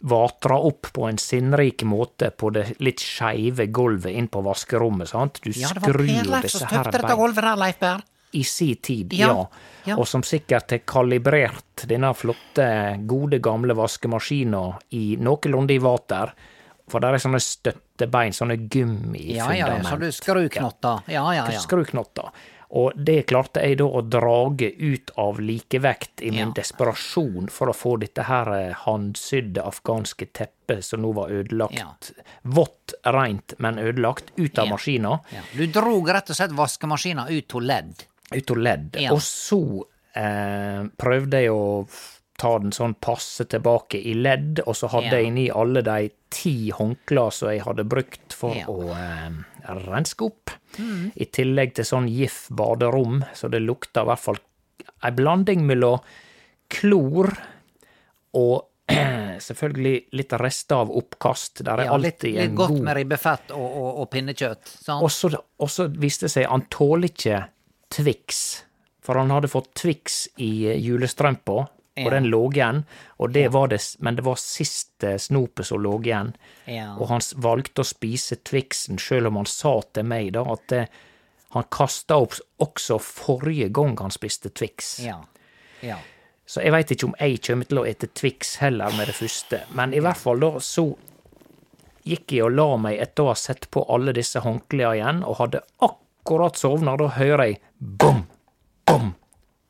vatra 0.03 0.57
opp 0.59 0.91
på 0.93 1.05
en 1.07 1.17
sinnrik 1.17 1.83
måte 1.87 2.29
på 2.35 2.49
det 2.51 2.65
litt 2.83 2.99
skeive 2.99 3.69
gulvet 3.71 4.11
inn 4.11 4.27
på 4.27 4.41
vaskerommet, 4.43 5.09
sant? 5.13 5.39
Du 5.43 5.51
Ja, 5.55 5.71
skrur 5.71 6.03
disse 6.03 6.65
her 6.67 6.83
støpte 6.83 6.89
dette 6.91 7.07
bein 7.07 7.21
gulvet 7.21 7.47
der, 7.47 7.59
Leif 7.61 7.79
Per. 7.79 8.03
i 8.33 8.43
si 8.43 8.75
tid, 8.75 9.13
Ja, 9.13 9.27
ja. 9.27 9.47
ja. 9.85 9.97
Og 9.97 10.07
som 10.07 10.23
sikkert 10.23 10.75
har 10.75 10.81
kalibrert 10.83 11.85
denne 11.87 12.11
flotte, 12.17 12.67
gode, 13.07 13.39
gamle 13.39 13.77
vaskemaskina 13.77 14.65
i 14.91 15.15
noenlunde 15.21 15.73
i 15.73 15.79
vater. 15.79 16.33
For 16.93 17.01
der 17.01 17.17
er 17.17 17.21
sånne 17.23 17.41
støttebein, 17.41 18.35
sånne 18.37 18.59
Ja, 18.69 19.47
ja, 19.51 19.67
ja, 19.73 19.81
så 19.81 19.97
du 19.97 20.05
gummifundament. 20.05 20.19
skruknotter. 20.21 20.99
Ja, 21.09 21.23
ja, 21.33 21.47
ja. 21.49 21.59
Skruknotter. 21.63 22.29
Og 22.73 22.93
det 22.97 23.27
klarte 23.29 23.61
jeg 23.61 23.77
da 23.77 23.85
å 23.85 24.01
drage 24.01 24.71
ut 24.81 25.11
av 25.21 25.37
likevekt 25.37 26.23
i 26.25 26.31
min 26.31 26.47
Ja. 26.47 26.53
desperasjon 26.57 27.49
for 27.53 27.69
å 27.69 27.73
få 27.77 27.99
dette 28.01 28.23
her 28.25 28.47
eh, 28.53 28.73
handsydde 28.73 29.61
afghanske 29.61 30.25
teppet 30.33 30.83
som 30.83 31.01
nå 31.03 31.11
var 31.13 31.29
ødelagt. 31.29 31.77
Ja. 31.77 31.91
Vått, 32.43 32.95
rent, 33.05 33.53
men 33.59 33.77
ødelagt, 33.77 34.31
ut 34.37 34.57
av 34.57 34.65
Ja. 34.65 34.71
maskina. 34.73 35.19
ja. 35.31 35.41
Du 35.55 35.67
drog 35.67 36.09
rett 36.09 36.29
og 36.29 36.35
slett 36.35 36.51
vaskemaskina 36.51 37.27
ut 37.29 37.53
av 37.55 37.61
ledd. 37.61 37.93
ut 38.31 38.51
av 38.51 38.57
ledd. 38.57 38.97
Og 39.11 39.19
så 39.21 39.83
eh, 40.15 40.83
prøvde 40.97 41.41
jeg 41.41 41.49
å 41.51 41.87
ta 42.43 42.51
den 42.59 42.73
sånn 42.75 42.93
passe 43.01 43.45
tilbake 43.49 43.99
i 44.03 44.13
ledd, 44.19 44.59
og 44.67 44.75
så 44.75 44.89
hadde 44.91 45.09
Ja. 45.13 45.17
jeg 45.21 45.31
inni 45.31 45.45
alle 45.51 45.81
de 45.85 46.09
ti 46.33 46.55
håndklærne 46.75 47.31
som 47.33 47.49
jeg 47.53 47.63
hadde 47.63 47.85
brukt 47.87 48.33
for 48.35 48.55
Ja. 48.57 48.65
å 48.67 48.91
eh, 48.91 49.77
renske 49.87 50.27
opp. 50.27 50.51
I 51.15 51.25
tillegg 51.29 51.75
til 51.77 51.85
sånn 51.85 52.07
GIF 52.09 52.47
baderom, 52.51 53.21
så 53.37 53.49
det 53.53 53.61
lukta 53.61 54.01
i 54.03 54.09
hvert 54.09 54.19
fall 54.23 54.39
ei 55.03 55.11
blanding 55.13 55.65
mellom 55.67 55.99
klor 56.73 57.29
og 58.33 58.65
selvfølgelig 59.47 59.93
litt 60.17 60.33
rester 60.41 60.81
av 60.83 60.91
oppkast. 60.91 61.61
Der 61.63 61.79
er 61.83 61.85
Ja, 61.91 61.97
litt, 61.97 62.15
alltid 62.19 62.33
litt 62.35 62.49
en 62.49 62.55
godt 62.57 62.79
med 62.83 62.97
ribbefett 62.97 63.53
og, 63.55 63.63
og, 63.63 63.89
og 64.03 64.09
pinnekjøtt. 64.11 64.73
Sant? 64.83 65.03
og 65.03 65.69
så, 65.71 65.87
viste 65.93 66.27
det 66.27 66.33
seg 66.35 66.49
han 66.51 66.65
tåler 66.73 67.09
ikke 67.11 67.43
Twix. 67.93 68.63
For 69.03 69.19
han 69.19 69.31
hadde 69.35 69.49
fått 69.51 69.73
Twix 69.75 70.25
i 70.41 70.65
eh, 70.71 70.77
julestrømpa, 70.81 71.67
Ja. 71.95 72.07
og 72.07 72.11
den 72.15 72.25
lå 72.25 72.41
igjen. 72.51 72.83
Og 73.21 73.33
det 73.35 73.47
var 73.53 73.67
det, 73.69 73.79
men 73.99 74.15
det 74.17 74.25
var 74.25 74.39
siste 74.41 75.17
snopet 75.21 75.67
som 75.69 75.81
lå 75.83 75.99
igjen. 76.01 76.31
Ja. 76.65 76.93
Og 76.97 77.11
han 77.11 77.21
valgte 77.37 77.83
å 77.83 77.87
spise 77.87 78.39
Twixen, 78.41 78.97
sjøl 78.97 79.29
om 79.29 79.37
han 79.41 79.49
sa 79.49 79.75
til 79.93 80.07
meg 80.09 80.33
da 80.33 80.45
at 80.55 80.65
det, 80.73 80.87
han 81.53 81.69
kasta 81.69 82.17
opp 82.17 82.39
også 82.65 82.97
forrige 82.97 83.69
gang 83.69 83.93
han 84.01 84.13
spiste 84.13 84.49
Twix. 84.49 84.95
Ja. 85.05 85.19
ja. 85.85 85.99
Så 86.45 86.63
jeg 86.65 86.73
veit 86.73 86.91
ikke 86.91 87.11
om 87.11 87.17
jeg 87.19 87.41
kommer 87.45 87.69
til 87.69 87.79
å 87.83 87.85
ete 87.87 88.09
Twix 88.09 88.57
heller 88.63 88.93
med 88.97 89.11
det 89.11 89.17
første. 89.19 89.61
Men 89.77 89.93
i 89.93 90.01
hvert 90.01 90.17
fall 90.19 90.41
da 90.41 90.55
så 90.63 90.87
gikk 92.03 92.33
jeg 92.35 92.47
og 92.47 92.55
la 92.57 92.69
meg 92.81 92.99
etter 93.05 93.23
å 93.23 93.31
ha 93.31 93.37
sett 93.39 93.69
på 93.71 93.85
alle 93.93 94.15
disse 94.17 94.41
håndklærne 94.43 94.97
igjen, 94.97 95.21
og 95.23 95.39
hadde 95.39 95.61
akkurat 95.85 96.57
sovna. 96.59 96.97
Da 96.99 97.11
hører 97.15 97.51
jeg 97.51 97.61
bom, 97.77 98.25
bom, 98.89 99.13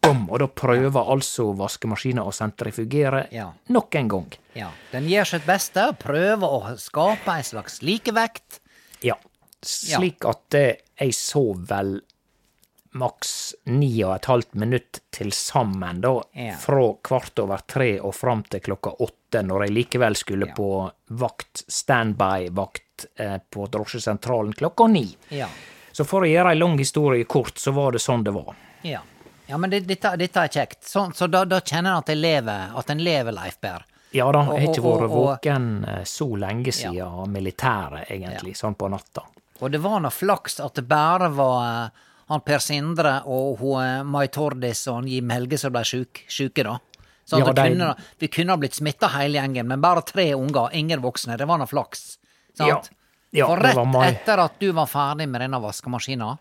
bom, 0.03 0.25
og 0.29 0.39
da 0.43 0.47
prøver 0.47 1.09
altså 1.13 1.49
vaskemaskina 1.57 2.23
å 2.27 2.31
sentrifugere 2.35 3.27
Ja. 3.31 3.51
nok 3.69 3.95
en 3.95 4.07
gang. 4.07 4.31
ja. 4.55 4.69
Den 4.91 5.07
gjør 5.09 5.25
sitt 5.25 5.45
beste 5.45 5.87
prøver 5.99 6.43
å 6.47 6.77
skape 6.77 7.27
en 7.37 7.43
slags 7.43 7.81
likevekt. 7.81 8.59
Ja. 9.01 9.15
Slik 9.63 10.25
at 10.27 10.53
eh, 10.59 10.75
jeg 10.99 11.13
så 11.15 11.53
vel 11.67 12.01
maks 12.93 13.55
ni 13.65 14.03
og 14.05 14.11
et 14.15 14.25
halvt 14.29 14.53
minutt 14.61 14.99
til 15.11 15.31
sammen, 15.33 16.01
da, 16.01 16.21
Ja. 16.35 16.55
fra 16.61 16.93
kvart 17.01 17.39
over 17.41 17.57
tre 17.65 17.99
og 17.99 18.13
fram 18.13 18.43
til 18.43 18.59
klokka 18.61 18.91
åtte, 18.99 19.41
når 19.41 19.65
jeg 19.65 19.71
likevel 19.73 20.15
skulle 20.15 20.47
Ja. 20.47 20.53
på 20.53 20.91
vakt, 21.09 21.63
standby-vakt, 21.67 23.05
eh, 23.17 23.39
på 23.49 23.67
drosjesentralen 23.69 24.53
klokka 24.53 24.87
ni. 24.91 25.17
Ja. 25.29 25.47
Så 25.91 26.05
for 26.05 26.21
å 26.21 26.27
gjøre 26.29 26.51
ei 26.51 26.55
lang 26.59 26.77
historie 26.77 27.23
kort, 27.25 27.55
så 27.57 27.73
var 27.73 27.91
det 27.93 28.01
sånn 28.01 28.23
det 28.23 28.33
var. 28.33 28.55
Ja, 28.83 28.99
ja 29.47 29.57
men 29.57 29.69
det, 29.73 29.81
dette, 29.87 30.15
dette 30.17 30.43
er 30.45 30.47
kjekt. 30.53 30.83
Så, 30.87 31.07
så 31.15 31.27
da, 31.27 31.43
da 31.45 31.59
kjenner 31.61 31.91
en 31.97 31.97
at 32.03 32.09
en 32.13 32.21
lever, 32.21 32.71
at 32.79 32.89
en 32.93 33.03
lever, 33.03 33.35
Leif 33.35 33.59
Berr. 33.63 33.83
Ja 34.13 34.27
da, 34.31 34.43
jeg 34.53 34.67
har 34.67 34.73
ikke 34.75 34.83
vært 34.85 35.09
våken 35.09 35.67
eh, 35.89 36.03
så 36.05 36.27
lenge 36.37 36.71
siden 36.75 37.31
militæret, 37.33 38.09
egentlig, 38.13 38.53
sånn 38.59 38.75
på 38.77 38.89
natta. 38.93 39.25
Og 39.63 39.71
det 39.73 39.79
var 39.81 39.99
nå 40.03 40.09
flaks 40.13 40.59
at 40.61 40.75
det 40.77 40.83
bare 40.89 41.29
var 41.33 41.57
eh, 41.65 42.01
han 42.29 42.41
Per 42.45 42.61
Sindre 42.63 43.15
og 43.25 43.59
hun 43.61 43.79
eh, 43.83 44.03
Mai 44.05 44.27
Tordis 44.33 44.85
og 44.87 45.01
han 45.01 45.07
Jim 45.09 45.29
Helge 45.33 45.57
som 45.61 45.73
ble 45.73 45.81
syke, 45.87 46.25
syke 46.31 46.65
da. 46.67 46.77
Så 47.25 47.39
Ja, 47.39 47.53
de- 47.55 47.63
kunne, 47.69 47.93
vi 48.19 48.27
kunne 48.27 48.51
ha 48.53 48.59
blitt 48.59 48.75
smitta 48.75 49.07
hele 49.15 49.39
gjengen, 49.39 49.65
men 49.67 49.81
bare 49.81 50.01
tre 50.05 50.33
unger, 50.35 50.69
ingen 50.75 51.01
voksne. 51.01 51.37
Det 51.39 51.47
var 51.47 51.57
nå 51.61 51.65
flaks. 51.71 52.17
Sant? 52.57 52.69
Ja. 52.69 52.81
Ja, 53.33 53.47
For 53.49 53.57
rett 53.65 53.95
etter 54.11 54.37
at 54.43 54.59
du 54.61 54.67
var 54.77 54.85
ferdig 54.85 55.25
med 55.31 55.41
denne 55.41 55.57
vaskemaskina, 55.63 56.35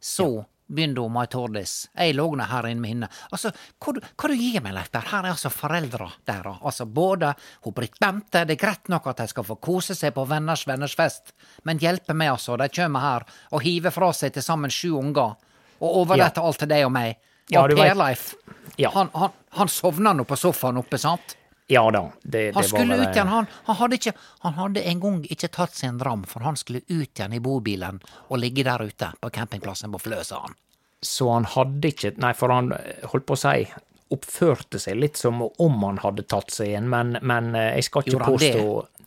så 0.00 0.46
begynte 0.70 1.02
hun 1.02 1.12
Mai 1.12 1.26
Tordis. 1.30 1.88
Jeg 1.98 2.14
lå 2.14 2.28
nå 2.38 2.46
her 2.46 2.68
inne 2.70 2.80
med 2.80 2.90
henne. 2.94 3.08
Altså, 3.32 3.50
hva, 3.82 3.94
du- 3.96 4.00
hva 4.00 4.28
du 4.30 4.34
gir 4.38 4.62
meg, 4.62 4.74
Leif? 4.76 4.90
Her 4.94 5.24
er 5.24 5.30
altså 5.32 5.50
foreldra 5.50 6.10
der. 6.26 6.46
Altså 6.62 6.86
både 6.86 7.34
hun 7.64 7.74
Britt 7.74 7.98
Bente, 8.00 8.44
det 8.46 8.56
er 8.56 8.62
greit 8.66 8.88
nok 8.88 9.06
at 9.10 9.16
de 9.24 9.26
skal 9.32 9.44
få 9.44 9.56
kose 9.60 9.94
seg 9.98 10.14
på 10.14 10.24
venners 10.30 10.66
venners 10.70 10.94
fest, 10.94 11.32
men 11.64 11.78
hjelpe 11.82 12.14
meg, 12.14 12.30
altså. 12.36 12.56
De 12.60 12.68
kommer 12.68 13.00
her 13.00 13.26
og 13.52 13.62
hiver 13.66 13.90
fra 13.94 14.12
seg 14.12 14.32
til 14.36 14.42
sammen 14.46 14.70
sju 14.70 14.94
unger, 14.98 15.34
og 15.80 15.96
overlater 16.04 16.42
alt 16.44 16.58
til 16.62 16.68
deg 16.70 16.84
og 16.86 16.92
meg. 16.92 17.16
Og 17.50 17.54
ja, 17.56 17.66
Per 17.66 17.94
Leif, 17.98 18.34
Ja. 18.78 18.90
han, 18.94 19.08
han, 19.14 19.30
han 19.58 19.68
sovner 19.68 20.14
nå 20.14 20.24
på 20.24 20.36
sofaen 20.38 20.78
oppe, 20.78 20.98
sant? 20.98 21.34
Ja 21.70 21.84
da, 21.94 22.00
det, 22.22 22.40
Han 22.54 22.62
det 22.64 22.68
skulle 22.68 22.96
ut 22.98 23.14
igjen, 23.14 23.28
han, 23.30 23.46
han 23.68 23.76
hadde 23.78 23.98
ikke 24.00 24.12
Han 24.42 24.56
hadde 24.58 24.82
en 24.90 25.00
gang 25.04 25.20
ikke 25.30 25.48
tatt 25.54 25.76
seg 25.78 25.92
en 25.92 26.00
dram, 26.02 26.24
for 26.26 26.42
han 26.42 26.56
skulle 26.58 26.80
ut 26.88 27.12
igjen 27.14 27.36
i 27.36 27.40
bobilen 27.44 28.00
og 28.28 28.40
ligge 28.42 28.64
der 28.66 28.82
ute 28.82 29.12
på 29.20 29.30
campingplassen 29.30 29.92
på 29.94 30.00
Flø, 30.02 30.18
sa 30.26 30.40
han. 30.48 30.56
Så 31.02 31.30
han 31.32 31.46
hadde 31.48 31.92
ikke 31.94 32.10
Nei, 32.20 32.32
for 32.36 32.52
han 32.52 32.72
eh, 32.76 33.06
holdt 33.12 33.26
på 33.30 33.38
å 33.38 33.42
si 33.44 33.68
oppførte 34.10 34.80
seg 34.82 34.98
litt 34.98 35.16
som 35.20 35.38
om 35.46 35.84
han 35.86 36.00
hadde 36.02 36.24
tatt 36.26 36.50
seg 36.50 36.72
en, 36.74 36.88
men, 36.90 37.14
men 37.22 37.52
eh, 37.54 37.76
jeg 37.78 37.86
skal 37.86 38.02
ikke 38.02 38.16
Gjorde 38.16 38.26
han 38.32 38.40
det? 38.42 38.54
påstå 38.56 39.06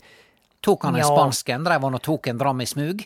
Tok 0.63 0.85
han 0.87 0.95
en 0.95 1.01
Ja. 1.03 1.09
spansk 1.11 1.49
en, 1.51 1.65
dreiv 1.67 1.83
han 1.83 1.97
og 1.99 2.01
tok 2.05 2.27
en 2.31 2.37
dram 2.39 2.61
i 2.63 2.67
smug? 2.69 3.03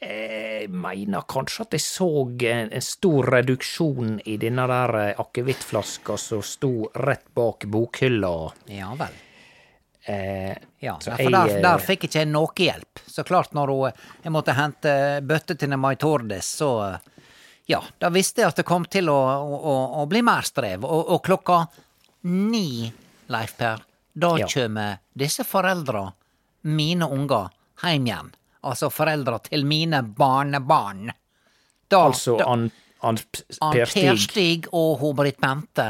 Jeg 0.00 0.70
mener 0.72 1.26
kanskje 1.28 1.66
at 1.66 1.74
jeg 1.76 1.82
så 1.84 2.06
en, 2.48 2.70
stor 2.80 3.26
reduksjon 3.34 4.14
i 4.24 4.38
denne 4.40 4.64
der 4.70 4.94
eh, 5.02 5.20
akevittflaska 5.20 6.16
som 6.16 6.40
sto 6.42 6.70
rett 6.94 7.26
bak 7.36 7.66
bokhylla. 7.68 8.30
Ja 8.72 8.94
vel. 8.96 9.18
Eh, 10.08 10.56
Ja, 10.80 10.94
Så 11.00 11.10
for 11.12 11.28
der, 11.30 11.50
jeg, 11.50 11.58
eh, 11.58 11.62
der 11.66 11.82
fikk 11.84 12.06
ikke 12.08 12.22
jeg 12.22 12.30
noe 12.32 12.54
hjelp. 12.56 13.02
Så 13.06 13.24
klart, 13.28 13.52
når 13.52 13.68
hun, 13.74 13.92
jeg 14.24 14.32
måtte 14.32 14.54
hente 14.56 14.94
bøtte 15.20 15.58
til 15.60 15.76
Mai 15.76 15.96
Tordis, 16.00 16.48
så 16.62 16.98
Ja, 17.68 17.82
da 18.00 18.08
visste 18.10 18.40
jeg 18.40 18.48
at 18.48 18.56
det 18.56 18.64
kom 18.66 18.84
til 18.90 19.06
å, 19.12 19.14
å, 19.14 19.74
å 20.00 20.06
bli 20.08 20.22
mer 20.26 20.42
strev. 20.48 20.82
Og, 20.88 21.12
og 21.12 21.20
klokka 21.22 21.60
ni, 22.24 22.88
Leif 23.28 23.52
Per, 23.60 23.84
da 24.16 24.32
Ja. 24.40 24.46
kjem 24.48 24.80
disse 25.12 25.44
foreldra, 25.44 26.06
mine 26.64 27.06
unger, 27.06 27.50
heim 27.84 28.06
igjen. 28.08 28.32
Altså 28.62 28.90
foreldra 28.92 29.38
til 29.46 29.64
mine 29.64 30.02
barnebarn. 30.04 31.10
Da, 31.90 32.02
altså, 32.06 32.36
da, 32.38 32.44
han, 32.50 32.66
han 33.02 33.16
P- 33.16 33.44
han 33.60 33.72
Per 33.72 33.86
Per 33.86 33.92
Stig 33.92 34.20
Stig 34.24 34.66
og 34.72 34.98
hun 35.00 35.14
Britt 35.16 35.40
Bente. 35.40 35.86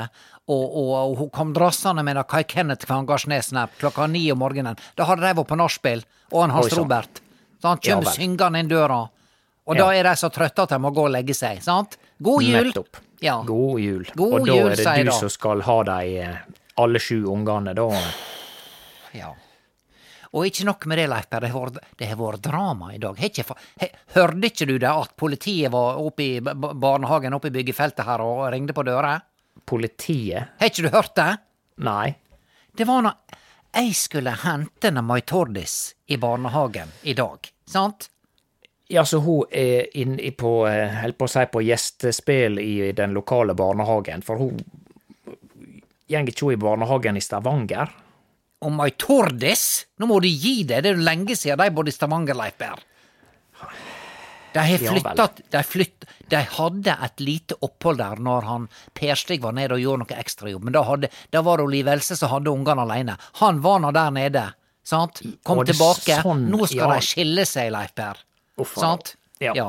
Og, 0.50 0.62
og, 0.76 0.92
og 1.10 1.16
hun 1.20 1.28
kom 1.30 1.52
drassende 1.54 2.02
med 2.02 2.18
Kai 2.26 2.42
Kenneth 2.44 2.86
Kvangarsnes-snap 2.88 3.76
klokka 3.78 4.06
ni 4.10 4.24
om 4.32 4.38
morgenen. 4.42 4.78
Da 4.98 5.04
hadde 5.06 5.22
de 5.22 5.34
vært 5.38 5.46
på 5.52 5.58
nachspiel, 5.60 6.00
og 6.32 6.40
han 6.42 6.50
Hans 6.56 6.72
Oi. 6.72 6.78
Robert. 6.80 7.20
Så 7.62 7.68
han 7.68 7.78
Ja 7.84 7.92
kjem 7.94 8.02
vel. 8.06 8.14
syngende 8.16 8.58
inn 8.64 8.70
døra. 8.72 9.02
Og 9.66 9.76
Ja. 9.76 9.84
da 9.84 9.90
er 9.94 10.02
de 10.08 10.14
så 10.18 10.30
trøtte 10.34 10.62
at 10.64 10.72
de 10.74 10.78
må 10.82 10.90
gå 10.96 11.04
og 11.06 11.12
legge 11.14 11.34
seg, 11.34 11.60
sant? 11.62 11.98
God 12.22 12.42
jul! 12.42 12.64
Nettopp. 12.72 12.96
Ja. 13.22 13.36
God 13.46 13.78
jul. 13.80 14.06
God 14.16 14.32
og 14.40 14.46
da 14.48 14.54
jul, 14.56 14.70
er 14.72 14.76
det 14.80 15.06
du 15.06 15.12
som 15.12 15.28
skal 15.30 15.60
ha 15.62 15.82
de 15.84 15.98
eh, 16.24 16.36
alle 16.82 16.98
sju 16.98 17.20
ungene, 17.30 17.74
da. 17.76 17.86
ja. 19.14 19.30
Og 20.30 20.46
ikke 20.46 20.64
nok 20.68 20.86
med 20.86 21.00
det, 21.00 21.08
Leif 21.10 21.26
Per, 21.30 21.40
det 21.42 21.50
har 21.50 22.16
vært- 22.16 22.42
drama 22.42 22.92
i 22.94 22.98
dag. 22.98 23.16
Ikke, 23.18 23.44
he, 23.80 23.88
hørte 24.14 24.46
ikke 24.46 24.66
du 24.66 24.78
det 24.78 24.90
at 24.90 25.16
politiet 25.16 25.72
var 25.72 25.98
oppe 25.98 26.22
i 26.22 26.40
barnehagen 26.40 27.34
oppe 27.34 27.48
i 27.50 27.50
byggefeltet 27.50 28.04
her 28.06 28.22
og 28.22 28.52
ringte 28.52 28.72
på 28.72 28.84
døra? 28.86 29.20
Politiet? 29.66 30.54
Har 30.60 30.70
ikke 30.70 30.82
du 30.86 30.88
hørt 30.94 31.14
det? 31.16 31.38
Nei. 31.78 32.14
Det 32.76 32.86
var 32.86 33.02
når 33.02 33.14
jeg 33.74 33.94
skulle 33.94 34.30
hente 34.44 34.90
May 35.02 35.20
Tordis 35.20 35.94
i 36.06 36.16
barnehagen 36.16 36.88
i 37.02 37.14
dag, 37.14 37.50
sant? 37.66 38.08
Ja, 38.90 39.04
så 39.04 39.20
hun 39.22 39.44
er 39.50 39.86
inne 39.94 40.30
på, 40.34 40.66
eh, 40.66 40.90
holdt 41.02 41.18
på 41.18 41.26
å 41.26 41.30
si, 41.30 41.44
på 41.46 41.62
gjestespill 41.62 42.58
i 42.58 42.92
den 42.92 43.14
lokale 43.14 43.54
barnehagen, 43.54 44.22
for 44.22 44.36
hun 44.38 44.62
Gjeng 46.10 46.26
ikke 46.26 46.40
hun 46.48 46.52
i 46.52 46.56
barnehagen 46.56 47.16
i 47.16 47.20
Stavanger? 47.20 47.88
Og 48.60 48.82
ei 48.84 48.92
Tordis? 49.00 49.64
Nå 50.00 50.08
må 50.10 50.20
du 50.20 50.28
gi 50.28 50.62
deg, 50.68 50.84
det 50.84 50.92
er 50.92 50.98
jo 50.98 51.06
lenge 51.06 51.36
siden 51.38 51.60
de 51.60 51.72
bodde 51.72 51.92
i 51.92 51.96
Stavanger, 51.96 52.36
Leif 52.36 52.58
Berr. 52.60 52.82
De 54.52 54.58
har 54.58 54.78
flytta 54.82 55.26
de, 55.50 55.62
flytt, 55.62 56.06
de 56.30 56.40
hadde 56.56 56.94
et 57.06 57.22
lite 57.22 57.56
opphold 57.62 58.00
der 58.00 58.18
når 58.22 58.48
han 58.48 58.64
Per 58.98 59.18
Stig 59.18 59.44
var 59.44 59.54
nede 59.54 59.76
og 59.76 59.82
gjorde 59.84 60.04
noe 60.04 60.18
ekstrajobb, 60.18 60.64
men 60.66 60.74
da, 60.74 60.82
hadde, 60.88 61.10
da 61.30 61.42
var 61.46 61.62
det 61.62 61.68
Liv 61.70 61.90
Else 61.92 62.18
som 62.18 62.32
hadde 62.32 62.50
ungene 62.50 62.82
alene. 62.86 63.16
Han 63.40 63.60
var 63.62 63.78
nå 63.84 63.92
der 63.94 64.10
nede, 64.16 64.44
sant? 64.82 65.22
Kom 65.46 65.62
tilbake. 65.66 66.18
sånn, 66.24 66.48
Nå 66.50 66.66
skal 66.66 66.82
ja. 66.82 66.96
de 66.96 67.08
skille 67.12 67.46
seg, 67.48 67.70
Leif 67.74 67.94
Per. 67.96 68.24
Sant? 68.74 69.14
Ja. 69.40 69.54
ja. 69.56 69.68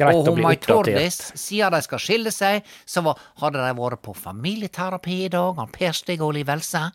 Greit 0.00 0.16
og 0.16 0.30
hun 0.30 0.40
Mai. 0.46 0.56
Tordis, 0.64 1.20
siden 1.36 1.76
de 1.76 1.82
skal 1.84 2.00
skille 2.00 2.32
seg, 2.32 2.64
så 2.88 3.04
var, 3.04 3.20
hadde 3.42 3.60
de 3.60 3.76
vært 3.76 4.02
på 4.06 4.16
familieterapi 4.16 5.26
i 5.26 5.30
dag, 5.32 5.60
han 5.60 5.70
Per 5.76 5.92
Stig 5.96 6.24
og 6.24 6.32
Liv 6.38 6.48
Else. 6.56 6.86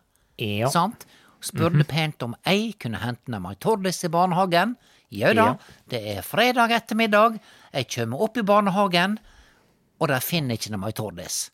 Ja. 0.42 0.70
Sant? 0.74 1.06
Spurte 1.46 1.84
pent 1.88 2.24
om 2.26 2.34
jeg 2.46 2.74
kunne 2.82 2.98
hente 3.04 3.30
ned 3.32 3.42
Mai 3.44 3.56
Tordis 3.62 4.04
i 4.04 4.10
barnehagen. 4.10 4.76
Jau 5.14 5.34
da, 5.38 5.44
Ja. 5.46 5.58
det 5.88 6.00
er 6.18 6.22
fredag 6.26 6.72
ettermiddag, 6.74 7.40
jeg 7.74 7.88
kjem 7.88 8.14
opp 8.18 8.38
i 8.38 8.42
barnehagen, 8.42 9.20
og 10.02 10.08
de 10.10 10.18
finner 10.22 10.58
ikke 10.58 10.78
Mai 10.82 10.92
Tordis. 10.92 11.52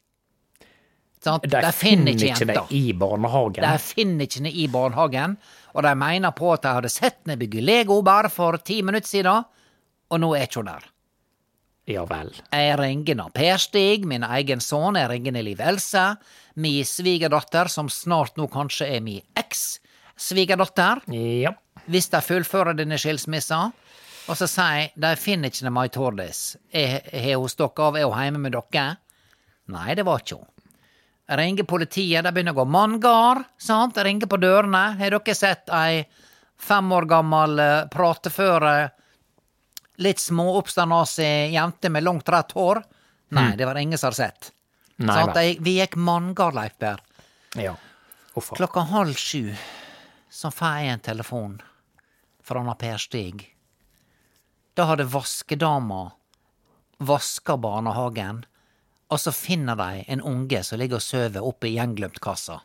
Sant? 1.22 1.44
De, 1.44 1.72
finner 1.76 2.16
ikke 2.16 2.32
jenta. 2.32 2.64
i 2.74 2.94
barnehagen. 2.98 3.62
De 3.62 3.78
finner 3.84 4.26
ikke 4.26 4.40
henne 4.40 4.54
i 4.58 4.68
barnehagen, 4.68 5.36
og 5.76 5.84
de 5.86 5.92
mener 5.96 6.32
på 6.32 6.54
at 6.56 6.64
de 6.64 6.72
hadde 6.80 6.90
sett 6.90 7.20
henne 7.26 7.38
bygge 7.38 7.62
Lego 7.62 8.00
bare 8.02 8.30
for 8.34 8.58
ti 8.58 8.80
minutter 8.82 9.08
siden, 9.12 9.44
og 10.10 10.20
nå 10.24 10.32
er 10.36 10.48
ikke 10.48 10.64
hun 10.64 10.72
der. 10.72 10.88
Ja 11.92 12.06
vel. 12.08 12.30
Jeg 12.54 12.76
ringer 12.80 13.18
nå 13.20 13.26
Per 13.36 13.58
Stig, 13.60 14.06
min 14.08 14.24
egen 14.24 14.62
sønn, 14.64 14.96
jeg 15.00 15.10
ringer 15.12 15.44
Liv 15.44 15.60
Else, 15.66 16.04
mi 16.62 16.78
svigerdatter, 16.88 17.68
som 17.72 17.90
snart 17.92 18.38
nå 18.40 18.48
kanskje 18.52 18.88
er 18.96 19.02
mi 19.04 19.18
eks-svigerdatter, 19.38 21.02
Ja. 21.12 21.52
hvis 21.90 22.10
de 22.14 22.22
fullfører 22.22 22.78
denne 22.78 22.98
skilsmissa. 23.02 23.72
Og 24.30 24.38
så 24.38 24.48
sier 24.48 24.78
jeg, 24.78 24.92
de 25.02 25.16
finner 25.18 25.50
ikke 25.50 25.72
Mai 25.74 25.88
Tordis. 25.90 26.56
Har 26.72 27.36
hun 27.40 27.50
stukket 27.50 27.80
av, 27.84 27.98
er 27.98 28.06
hun 28.06 28.22
hjemme 28.24 28.40
med 28.46 28.54
dere? 28.54 28.98
Nei, 29.68 29.96
det 29.96 30.06
var 30.06 30.20
ikke 30.22 30.38
hun. 30.38 30.48
Ringer 31.32 31.64
politiet, 31.64 32.24
de 32.24 32.32
begynner 32.32 32.54
å 32.54 32.60
gå 32.62 32.66
manngard, 32.68 33.46
sant? 33.58 33.98
Ringer 33.98 34.28
på 34.28 34.38
dørene. 34.42 34.98
Har 35.00 35.10
dere 35.16 35.36
sett 35.36 35.70
ei 35.74 36.06
fem 36.62 36.92
år 36.92 37.08
gammel 37.10 37.60
eh, 37.60 37.86
prateføre, 37.90 38.92
litt 39.98 40.20
småoppstandasig 40.20 41.52
jente 41.54 41.90
med 41.90 42.04
langt, 42.04 42.30
rett 42.30 42.52
hår? 42.52 42.84
Nei, 43.32 43.56
det 43.56 43.66
var 43.66 43.74
det 43.76 43.82
ingen 43.82 43.98
som 43.98 44.08
hadde 44.08 44.16
sett. 44.16 44.52
Nei 44.98 45.16
sånn. 45.24 45.34
Jeg- 45.36 45.60
Vi 45.62 45.78
gikk 45.80 45.96
manngard, 45.96 46.54
Leif 46.54 46.78
Per. 46.80 47.00
Ja. 47.56 47.76
Hvorfor? 48.34 48.56
Klokka 48.58 48.82
halv 48.88 49.16
sju 49.16 49.56
så 50.30 50.52
får 50.52 50.78
jeg 50.80 50.88
en 50.94 51.00
telefon 51.00 51.62
fra 52.44 52.74
Per 52.76 52.98
Stig. 52.98 53.48
Da 54.76 54.86
hadde 54.86 55.04
vaskedama 55.06 56.12
vaska 57.00 57.58
barnehagen, 57.58 58.46
og 59.10 59.18
så 59.20 59.34
finner 59.34 59.76
de 59.76 60.06
en 60.08 60.22
unge 60.22 60.64
som 60.64 60.80
ligger 60.80 60.96
og 60.96 61.02
sover 61.02 61.42
oppe 61.44 61.68
i 61.68 61.76
gjenglemtkassa. 61.76 62.62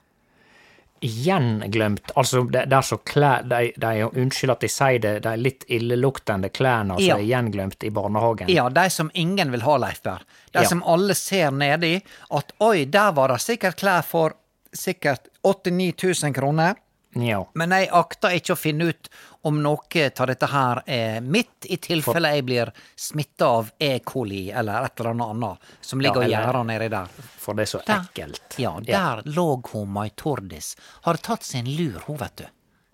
Gjenglemt. 1.01 2.11
Altså, 2.17 2.43
det, 2.51 2.65
det 2.71 2.77
er 2.79 2.87
så 2.87 2.97
klær 3.05 3.43
de, 3.49 3.73
de, 3.77 3.91
Unnskyld 4.09 4.51
at 4.57 4.63
jeg 4.67 4.73
sier 4.73 4.99
det, 5.03 5.13
de 5.27 5.35
litt 5.37 5.67
illeluktende 5.69 6.49
klærne 6.55 6.97
som 6.97 7.05
Ja. 7.05 7.17
er 7.19 7.27
gjenglemt 7.29 7.85
i 7.85 7.91
barnehagen. 7.91 8.49
Ja, 8.53 8.69
de 8.69 8.87
som 8.91 9.11
ingen 9.15 9.53
vil 9.53 9.63
ha, 9.67 9.77
Leif 9.77 10.03
Berr. 10.03 10.25
De 10.53 10.63
Ja. 10.63 10.69
som 10.69 10.83
alle 10.87 11.15
ser 11.15 11.51
nedi 11.51 12.01
at 12.31 12.53
oi, 12.61 12.85
der 12.85 13.13
var 13.13 13.29
det 13.29 13.41
sikkert 13.45 13.77
klær 13.77 14.03
for 14.05 14.35
sikkert 14.73 15.29
8000-9000 15.45 16.35
kroner. 16.35 16.75
Ja. 17.17 17.39
Men 17.55 17.71
jeg 17.73 17.89
akter 17.97 18.35
ikke 18.37 18.53
å 18.53 18.59
finne 18.61 18.91
ut 18.91 19.09
om 19.49 19.63
noe 19.65 20.03
av 20.21 20.27
dette 20.29 20.47
her 20.53 20.83
er 20.87 21.21
mitt, 21.25 21.65
i 21.71 21.79
tilfelle 21.81 22.33
jeg 22.35 22.45
blir 22.45 22.73
smitta 22.99 23.47
av 23.61 23.71
E. 23.81 23.99
coli 24.05 24.51
eller 24.53 24.85
et 24.85 25.01
eller 25.01 25.15
annet 25.15 25.31
annet 25.31 25.59
som 25.81 26.01
ligger 26.03 26.23
og 26.23 26.29
Ja, 26.29 26.41
eller- 26.41 26.53
gjærer 26.53 26.67
nedi 26.67 26.89
der. 26.91 27.07
For 27.39 27.55
det 27.55 27.63
er 27.63 27.79
så 27.79 27.85
Der- 27.87 28.01
ekkelt. 28.05 28.59
Ja, 28.59 28.75
der 28.81 29.23
lå 29.25 29.63
hun 29.73 29.89
Mai 29.93 30.11
Tordis. 30.11 30.75
Hadde 31.07 31.23
tatt 31.23 31.43
seg 31.43 31.61
en 31.67 31.77
lur, 31.77 32.01
hun, 32.07 32.17
vet 32.19 32.37
du. 32.37 32.47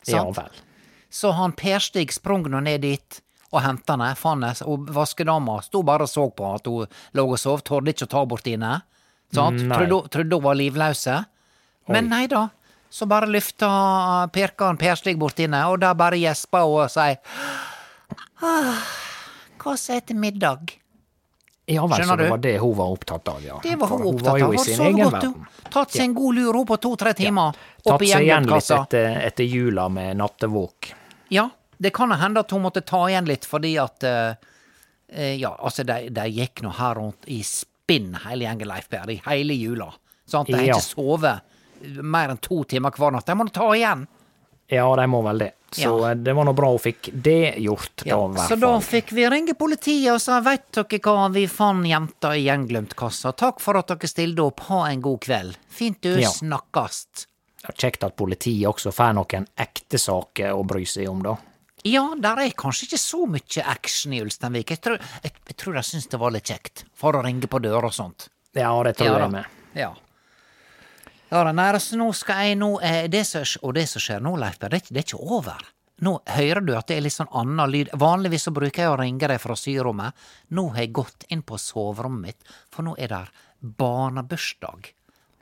Ja 0.07 0.25
vel. 0.31 0.51
Så 1.11 1.33
han 1.35 1.53
Per 1.53 1.79
Stig 1.81 2.13
sprang 2.13 2.45
nå 2.45 2.63
ned 2.63 2.81
dit 2.83 3.21
og 3.53 3.61
henta 3.63 3.93
henne. 3.97 4.15
Henne, 4.17 4.55
og 4.67 4.87
vaskedama 4.89 5.63
sto 5.63 5.83
bare 5.83 6.03
og 6.03 6.09
så 6.09 6.31
på 6.35 6.55
at 6.55 6.65
hun 6.67 6.87
lå 7.15 7.27
og 7.33 7.39
sov. 7.39 7.63
Torde 7.63 7.89
ikke 7.93 8.07
å 8.07 8.09
ta 8.09 8.25
bort 8.25 8.45
henne. 8.45 8.83
Sant? 9.33 9.59
Trodde, 9.59 10.09
trodde 10.11 10.33
hun 10.33 10.43
var 10.43 10.55
livløse. 10.55 11.27
Men 11.89 12.09
nei 12.09 12.27
da. 12.29 12.49
Så 12.93 13.07
bare 13.09 13.27
løfta 13.31 13.69
Perkan 14.35 14.77
Perslig 14.77 15.15
bort 15.19 15.39
inne, 15.41 15.63
og 15.73 15.79
da 15.81 15.95
bare 15.97 16.19
gjespa 16.21 16.61
hun 16.67 16.83
og 16.85 16.91
sier 16.93 17.17
«Ah, 18.43 18.83
Hva 19.63 19.77
som 19.79 19.97
er 19.97 20.03
til 20.11 20.19
middag? 20.21 20.75
Ja 21.71 21.85
vel, 21.87 22.03
så 22.05 22.17
det 22.19 22.27
var 22.29 22.41
det 22.43 22.57
hun 22.59 22.75
var 22.77 22.91
opptatt 22.93 23.29
av, 23.31 23.39
ja. 23.47 23.61
Det 23.63 23.77
var 23.79 23.89
For 23.89 24.03
hun 24.03 24.19
var 24.27 24.39
jo 24.43 24.49
i 24.53 24.59
sin 24.61 24.81
egen 24.83 24.99
godt, 24.99 25.15
verden. 25.15 25.47
Tatt 25.73 25.95
seg 25.95 26.09
en 26.09 26.17
god 26.19 26.35
lur 26.41 26.59
hun 26.59 26.67
på 26.69 26.77
to-tre 26.83 27.13
timer. 27.17 27.55
Tatt 27.87 28.03
seg 28.03 28.27
igjen 28.27 28.49
litt 28.51 28.71
etter, 28.77 29.15
etter 29.29 29.47
jula 29.47 29.87
med 29.89 30.19
nattevåk. 30.19 30.91
Ja, 31.33 31.47
det 31.79 31.93
kan 31.97 32.11
hende 32.19 32.43
at 32.43 32.51
hun 32.53 32.65
måtte 32.67 32.83
ta 32.85 33.05
igjen 33.09 33.31
litt 33.31 33.47
fordi 33.49 33.77
at 33.81 34.05
eh, 34.05 34.35
eh, 35.15 35.37
Ja, 35.41 35.55
altså, 35.59 35.87
de, 35.87 36.11
de 36.13 36.27
gikk 36.35 36.65
nå 36.67 36.75
her 36.77 36.99
rundt 36.99 37.31
i 37.31 37.41
spinn, 37.47 38.11
hele 38.27 38.45
gjengen 38.51 38.69
Leif 38.69 38.91
Per, 38.93 39.09
i 39.15 39.21
hele 39.31 39.57
jula. 39.57 39.89
Sant? 40.27 40.51
De 40.51 40.59
har 40.59 40.67
Ja. 40.67 40.77
ikke 40.77 40.91
sovet 40.91 41.49
mer 42.03 42.31
enn 42.31 42.39
to 42.43 42.63
timer 42.65 42.91
hver 42.91 43.13
natt. 43.13 43.27
De 43.27 43.35
må 43.39 43.47
ta 43.53 43.71
igjen. 43.77 44.07
Ja, 44.73 44.87
de 44.97 45.05
må 45.11 45.23
vel 45.27 45.39
det. 45.39 45.51
Så 45.73 45.81
Ja. 46.01 46.11
eh, 46.11 46.15
det 46.15 46.33
var 46.37 46.45
nå 46.45 46.53
bra 46.55 46.69
hun 46.71 46.79
fikk 46.79 47.11
det 47.23 47.55
gjort, 47.59 48.05
Ja, 48.07 48.17
da, 48.29 48.47
så 48.49 48.57
da 48.61 48.79
fikk 48.81 49.11
vi 49.13 49.25
ringe 49.29 49.55
politiet 49.55 50.13
og 50.13 50.21
sa 50.21 50.41
veit 50.41 50.71
dere 50.73 50.99
hva, 51.01 51.31
vi 51.33 51.47
fant 51.47 51.85
jenta 51.87 52.35
i 52.37 52.45
gjenglemtkassa. 52.45 53.33
Takk 53.37 53.61
for 53.61 53.77
at 53.77 53.87
dere 53.89 54.09
stilte 54.09 54.45
opp, 54.45 54.61
ha 54.69 54.87
en 54.91 55.01
god 55.01 55.21
kveld. 55.21 55.57
Fint 55.69 56.01
du, 56.03 56.19
Ja. 56.21 56.29
snakkast. 56.31 57.27
Er 57.69 57.73
Kjekt 57.73 58.03
at 58.05 58.17
politiet 58.17 58.67
også 58.67 58.93
får 58.93 59.15
noen 59.15 59.47
ekte 59.57 59.99
saker 59.99 60.53
å 60.53 60.65
bry 60.67 60.85
seg 60.85 61.09
om, 61.09 61.23
da. 61.23 61.37
Ja, 61.85 62.15
der 62.15 62.37
er 62.39 62.51
kanskje 62.51 62.87
ikke 62.87 62.99
så 62.99 63.27
mye 63.27 63.65
action 63.67 64.13
i 64.13 64.21
Ulsteinvik. 64.23 64.69
Jeg 64.71 64.81
tror, 64.81 64.99
jeg, 65.23 65.33
jeg 65.49 65.57
tror 65.57 65.75
de 65.75 65.81
syns 65.83 66.07
det 66.09 66.19
var 66.21 66.31
litt 66.31 66.45
kjekt, 66.45 66.85
for 66.95 67.13
å 67.13 67.23
ringe 67.25 67.49
på 67.49 67.61
døra 67.61 67.85
og 67.87 67.93
sånt. 67.93 68.29
Ja, 68.55 68.71
det 68.85 68.97
tror 68.99 69.07
Ja 69.09 69.19
jeg 69.19 69.31
med. 69.33 69.45
Ja. 69.75 69.93
Ja, 71.33 71.47
nei, 71.49 71.69
altså, 71.73 71.97
nå 71.97 72.11
skal 72.13 72.43
jeg 72.45 72.59
nå 72.61 72.75
eh, 72.85 73.07
det 73.09 73.23
som, 73.25 73.47
Og 73.65 73.73
det 73.79 73.87
som 73.89 74.03
skjer 74.05 74.21
nå, 74.21 74.35
Leif 74.41 74.59
det, 74.61 74.83
det 74.91 75.01
er 75.01 75.07
ikke 75.07 75.23
over. 75.39 75.63
Nå 76.03 76.17
hører 76.35 76.61
du 76.67 76.73
at 76.77 76.91
det 76.91 76.99
er 76.99 77.05
litt 77.07 77.15
sånn 77.15 77.31
annen 77.39 77.71
lyd. 77.71 77.93
Vanligvis 77.97 78.49
så 78.49 78.53
bruker 78.55 78.83
jeg 78.83 78.91
å 78.91 78.99
ringe 78.99 79.29
deg 79.31 79.39
fra 79.41 79.55
syrommet. 79.57 80.19
Nå 80.53 80.67
har 80.75 80.83
jeg 80.83 80.97
gått 80.99 81.25
inn 81.33 81.45
på 81.47 81.57
soverommet 81.63 82.27
mitt, 82.27 82.57
for 82.75 82.85
nå 82.85 82.97
er 82.99 83.13
det 83.15 83.23
barnebursdag. 83.81 84.91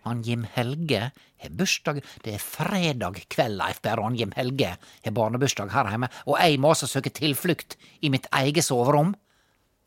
Han 0.06 0.20
Jim 0.24 0.46
Helge 0.54 1.10
har 1.12 1.56
bursdag 1.56 1.98
Det 2.24 2.36
er 2.36 2.40
fredag 2.44 3.18
kveld, 3.28 3.58
Leif 3.58 3.82
Berre. 3.84 4.04
han 4.04 4.16
Jim 4.16 4.32
Helge 4.36 4.76
har 4.78 5.16
barnebursdag 5.16 5.72
her 5.74 5.90
hjemme. 5.92 6.08
Og 6.26 6.38
jeg 6.38 6.60
må 6.60 6.70
altså 6.72 6.88
søke 6.88 7.12
tilflukt 7.12 7.76
i 8.00 8.12
mitt 8.12 8.28
eget 8.32 8.64
soverom. 8.64 9.14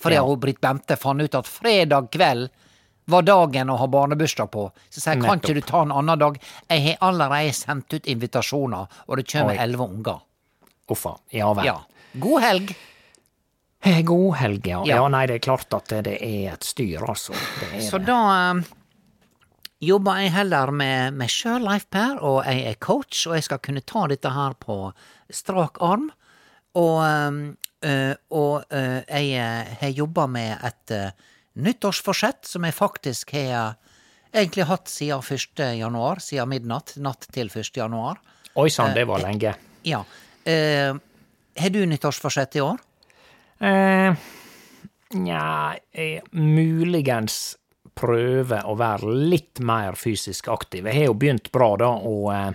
Fordi 0.01 0.19
Ja. 0.19 0.35
Britt 0.35 0.61
Bente 0.61 0.97
fant 0.97 1.21
ut 1.21 1.35
at 1.35 1.47
fredag 1.47 2.11
kveld 2.11 2.49
var 3.05 3.25
dagen 3.27 3.69
å 3.69 3.75
ha 3.79 3.87
barnebursdag 3.87 4.51
på. 4.53 4.67
Så 4.89 5.01
sier 5.01 5.17
jeg, 5.17 5.25
kan 5.25 5.41
ikke 5.41 5.57
du 5.57 5.61
ta 5.67 5.81
en 5.83 5.91
annen 5.91 6.19
dag? 6.19 6.37
Jeg 6.69 6.83
har 6.87 7.01
allerede 7.09 7.55
sendt 7.57 7.93
ut 7.93 8.07
invitasjoner, 8.07 9.01
og 9.07 9.19
det 9.19 9.27
kommer 9.31 9.59
elleve 9.59 9.87
unger. 9.89 10.21
Uffa. 10.91 11.17
Ja 11.31 11.51
vel. 11.57 11.67
Ja. 11.67 11.77
God 12.13 12.41
helg. 12.43 12.75
Eh, 13.83 14.01
God 14.07 14.35
helg, 14.39 14.67
ja. 14.67 14.83
Ja. 14.87 15.01
ja. 15.01 15.07
Nei, 15.11 15.25
det 15.27 15.39
er 15.39 15.43
klart 15.43 15.73
at 15.75 15.91
det 16.05 16.15
er 16.21 16.53
et 16.53 16.63
styr, 16.63 17.03
altså. 17.03 17.35
Det 17.59 17.83
Så 17.83 17.99
det. 17.99 18.07
da 18.07 18.19
eh, 18.53 18.63
jobber 19.83 20.21
jeg 20.23 20.31
heller 20.37 20.71
med 20.71 21.17
meg 21.19 21.31
sjøl, 21.33 21.65
Leif 21.65 21.89
Per, 21.91 22.19
og 22.23 22.43
jeg 22.47 22.63
er 22.71 22.79
coach, 22.79 23.25
og 23.27 23.35
jeg 23.35 23.47
skal 23.49 23.59
kunne 23.63 23.83
ta 23.83 24.05
dette 24.11 24.31
her 24.31 24.55
på 24.59 24.77
strak 25.33 25.81
arm. 25.83 26.09
Og, 26.79 27.03
eh, 27.03 27.41
eh, 27.89 28.15
og 28.31 28.71
eh, 28.73 29.03
jeg 29.03 29.77
har 29.81 29.95
jobba 29.99 30.27
med 30.31 30.55
et 30.63 30.95
eh, 30.95 31.29
nyttårsforsett 31.53 32.45
som 32.45 32.63
jeg 32.67 32.75
faktisk 32.77 33.33
har 33.37 33.49
eh, 33.53 33.73
egentlig 34.41 34.67
hatt 34.69 34.87
siden 34.89 35.21
1. 35.21 35.65
januar, 35.79 36.21
siden 36.23 36.49
midnatt, 36.49 36.95
natt 36.97 37.27
til 37.33 37.51
1. 37.53 37.77
januar. 37.77 38.21
Oi 38.55 38.69
sann, 38.69 38.93
det 38.95 39.05
var 39.09 39.21
lenge. 39.23 39.55
Ja. 39.83 40.03
Eh, 40.43 40.95
har 41.57 41.69
du 41.69 41.85
nyttårsforsett 41.85 42.55
i 42.55 42.61
år? 42.61 42.79
Eh, 43.59 44.15
Nja, 45.13 45.75
jeg 45.93 46.23
muligens 46.33 47.55
prøve 47.93 48.63
å 48.65 48.73
være 48.77 49.13
litt 49.29 49.61
mer 49.61 49.97
fysisk 49.99 50.49
aktiv. 50.49 50.87
Jeg 50.89 51.03
har 51.03 51.11
jo 51.11 51.17
begynt 51.21 51.51
bra, 51.53 51.69
da, 51.77 51.91
og 51.93 52.31
eh, 52.33 52.49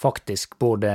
faktisk 0.00 0.56
både 0.60 0.92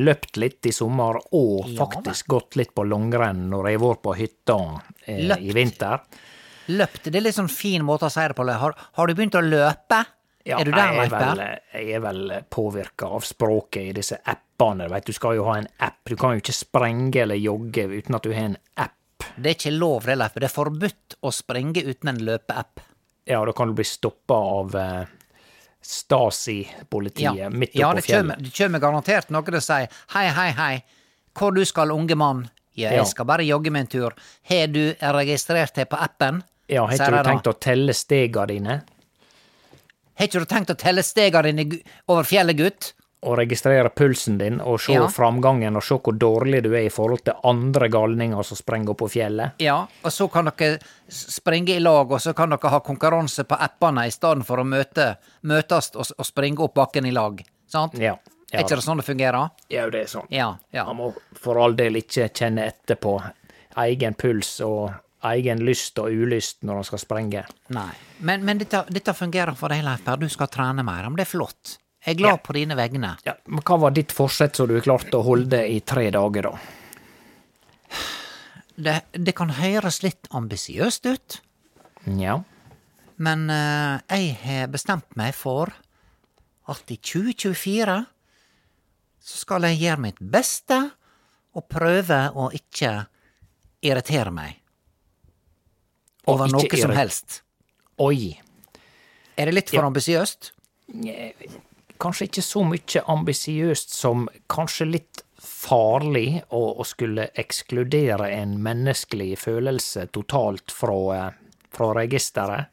løpt 0.00 0.40
litt 0.40 0.70
i 0.70 0.72
sommer 0.72 1.20
og 1.36 1.68
Ja, 1.68 1.74
faktisk 1.82 2.30
gått 2.32 2.56
litt 2.56 2.72
på 2.76 2.86
langrenn 2.88 3.48
når 3.52 3.68
jeg 3.68 3.78
har 3.78 3.84
vært 3.84 4.04
på 4.06 4.16
hytta 4.16 4.58
eh, 5.04 5.36
i 5.36 5.52
vinter. 5.56 6.00
Løpt, 6.68 7.04
det 7.08 7.16
er 7.16 7.24
litt 7.24 7.36
sånn 7.38 7.48
fin 7.52 7.84
måte 7.86 8.06
å 8.08 8.12
si 8.12 8.20
det 8.28 8.36
på. 8.36 8.44
Har, 8.48 8.74
har 8.98 9.06
du 9.08 9.14
begynt 9.16 9.36
å 9.38 9.42
løpe? 9.44 10.02
Ja, 10.48 10.58
er 10.60 10.64
du 10.64 10.70
der, 10.72 10.92
Leif 10.96 11.12
er 11.12 11.18
vel, 11.18 11.40
Per? 11.42 11.62
jeg 11.76 11.94
er 11.96 12.00
vel 12.04 12.20
påvirka 12.52 13.08
av 13.18 13.24
språket 13.26 13.90
i 13.90 13.92
disse 13.96 14.16
appene. 14.24 14.86
Vet, 14.88 15.04
du 15.08 15.12
skal 15.16 15.36
jo 15.36 15.44
ha 15.48 15.58
en 15.60 15.66
app. 15.84 15.98
Du 16.08 16.14
kan 16.16 16.32
jo 16.36 16.40
ikke 16.42 16.54
sprenge 16.56 17.20
eller 17.24 17.36
jogge 17.40 17.84
uten 17.90 18.16
at 18.16 18.24
du 18.24 18.32
har 18.32 18.46
en 18.52 18.56
app. 18.80 18.94
Det 19.36 19.50
er 19.52 19.56
ikke 19.58 19.74
lov, 19.76 20.06
det, 20.08 20.16
Leif. 20.20 20.36
Det 20.38 20.48
er 20.48 20.54
forbudt 20.54 21.18
å 21.20 21.32
sprenge 21.34 21.82
uten 21.84 22.12
en 22.14 22.22
løpeapp. 22.30 22.80
Ja, 23.28 23.42
da 23.44 23.52
kan 23.52 23.68
du 23.68 23.76
bli 23.76 23.84
stoppa 23.84 24.38
av 24.62 24.76
eh, 24.78 25.10
Stasi-politiet 25.84 27.52
midt 27.52 27.70
oppe 27.74 27.80
ja, 27.80 27.90
det 27.94 28.02
fjellet. 28.02 28.20
kommer, 28.22 28.36
det 28.44 28.52
kommer 28.56 28.82
garantert 28.82 29.30
noen 29.34 29.58
som 29.60 29.64
sier 29.66 29.92
hei, 30.14 30.26
hei, 30.34 30.48
hei, 30.58 30.72
hvor 31.38 31.52
du 31.54 31.62
skal, 31.68 31.92
unge 31.94 32.16
mann? 32.18 32.46
Ja, 32.78 32.90
jeg 32.92 33.02
Ja. 33.02 33.04
skal 33.10 33.26
bare 33.26 33.42
jogge 33.46 33.70
meg 33.74 33.86
en 33.86 33.86
tur. 33.92 34.14
Har 34.48 34.66
du 34.70 34.94
registrert 35.00 35.74
deg 35.74 35.88
på 35.90 35.98
appen? 35.98 36.42
Ja, 36.68 36.84
har 36.86 36.94
ikke 36.94 37.10
du 37.16 37.28
tenkt 37.30 37.46
å 37.50 37.56
telle 37.58 37.94
stega 37.96 38.46
dine? 38.50 38.80
Har 40.18 40.26
ikke 40.26 40.40
du 40.42 40.48
tenkt 40.50 40.70
å 40.74 40.76
telle 40.78 41.02
stega 41.06 41.42
dine 41.46 41.64
over 42.10 42.26
fjellet, 42.28 42.58
gutt? 42.58 42.92
Og 43.26 43.34
registrere 43.40 43.90
pulsen 43.90 44.36
din, 44.38 44.60
og 44.60 44.76
se 44.80 44.92
Ja. 44.94 45.06
framgangen, 45.10 45.74
og 45.76 45.82
se 45.82 45.94
hvor 45.98 46.14
dårlig 46.18 46.62
du 46.62 46.72
er 46.74 46.84
i 46.86 46.88
forhold 46.88 47.24
til 47.24 47.34
andre 47.42 47.88
galninger 47.88 48.44
som 48.44 48.56
sprenger 48.56 48.90
opp 48.90 48.98
på 48.98 49.08
fjellet? 49.10 49.52
Ja, 49.58 49.86
og 50.04 50.12
så 50.12 50.28
kan 50.30 50.44
dere 50.44 50.78
springe 51.08 51.74
i 51.74 51.80
lag, 51.80 52.12
og 52.12 52.20
så 52.20 52.34
kan 52.34 52.50
dere 52.50 52.70
ha 52.70 52.80
konkurranse 52.80 53.44
på 53.44 53.58
appene 53.58 54.06
i 54.06 54.10
stedet 54.10 54.46
for 54.46 54.58
å 54.58 54.64
møte, 54.64 55.16
møtes 55.42 55.90
og, 55.96 56.06
og 56.18 56.26
springe 56.26 56.60
opp 56.60 56.74
bakken 56.74 57.06
i 57.06 57.10
lag. 57.10 57.42
Sant? 57.66 57.98
Ja. 57.98 58.16
er 58.52 58.62
ikke 58.62 58.76
det 58.76 58.84
sånn 58.84 58.96
det 58.96 59.04
fungerer? 59.06 59.50
Ja, 59.68 59.90
det 59.90 60.00
er 60.02 60.06
sånn. 60.06 60.26
Ja, 60.30 60.56
ja. 60.72 60.84
Man 60.84 60.96
må 60.96 61.14
for 61.34 61.58
all 61.58 61.74
del 61.74 61.94
ikke 61.96 62.28
kjenne 62.32 62.66
etter 62.66 62.94
på 62.96 63.18
egen 63.76 64.14
puls 64.14 64.60
og 64.60 64.92
egen 65.24 65.58
lyst 65.66 65.98
og 65.98 66.12
ulyst 66.14 66.62
når 66.62 66.74
han 66.80 66.84
skal 66.86 66.98
sprenge. 67.02 67.42
Nei. 67.74 67.90
Men, 68.20 68.44
men 68.46 68.58
dette, 68.62 68.84
dette 68.92 69.14
fungerer 69.14 69.56
for 69.58 69.68
deg, 69.74 69.82
Leif 69.86 70.04
Per. 70.06 70.16
Du 70.22 70.28
skal 70.30 70.50
trene 70.52 70.84
mer. 70.86 71.08
Men 71.08 71.16
det 71.18 71.26
er 71.26 71.32
flott. 71.32 71.78
Jeg 72.04 72.14
er 72.14 72.18
glad 72.20 72.36
Ja. 72.36 72.42
på 72.46 72.54
dine 72.54 72.76
vegne. 72.78 73.16
Ja, 73.26 73.34
men 73.50 73.64
hva 73.66 73.76
var 73.82 73.90
ditt 73.96 74.12
forsett 74.14 74.56
som 74.56 74.68
du 74.70 74.76
klarte 74.80 75.18
å 75.18 75.24
holde 75.26 75.58
i 75.66 75.80
tre 75.80 76.06
dager, 76.14 76.42
da? 76.52 76.58
Det, 78.78 78.94
det 79.12 79.34
kan 79.34 79.50
høres 79.58 80.02
litt 80.04 80.28
ambisiøst 80.30 81.08
ut, 81.10 81.40
Ja. 82.06 82.36
men 83.18 83.48
uh, 83.50 83.98
jeg 84.08 84.36
har 84.44 84.68
bestemt 84.70 85.16
meg 85.18 85.34
for 85.34 85.72
at 86.70 86.92
i 86.94 86.96
2024 87.02 87.96
så 89.28 89.40
skal 89.42 89.66
jeg 89.66 89.80
gjøre 89.82 90.04
mitt 90.04 90.20
beste 90.22 90.78
og 91.58 91.66
prøve 91.68 92.20
å 92.38 92.52
ikke 92.54 92.92
irritere 93.82 94.30
meg 94.30 94.60
over 96.28 96.50
noe 96.52 96.80
som 96.80 96.94
helst. 96.96 97.40
Oi. 97.98 98.38
Er 99.38 99.46
det 99.50 99.54
litt 99.54 99.70
for 99.70 99.82
Ja. 99.82 99.86
ambisiøst? 99.88 100.52
Kanskje 101.98 102.28
ikke 102.28 102.42
så 102.46 102.62
mye 102.66 103.02
ambisiøst 103.10 103.90
som 103.94 104.28
kanskje 104.48 104.86
litt 104.92 105.22
farlig 105.38 106.42
å, 106.54 106.84
skulle 106.86 107.28
ekskludere 107.38 108.30
en 108.36 108.56
menneskelig 108.62 109.36
følelse 109.38 110.06
totalt 110.14 110.70
fra, 110.70 110.98
eh, 111.16 111.30
fra 111.74 111.92
registeret. 111.94 112.66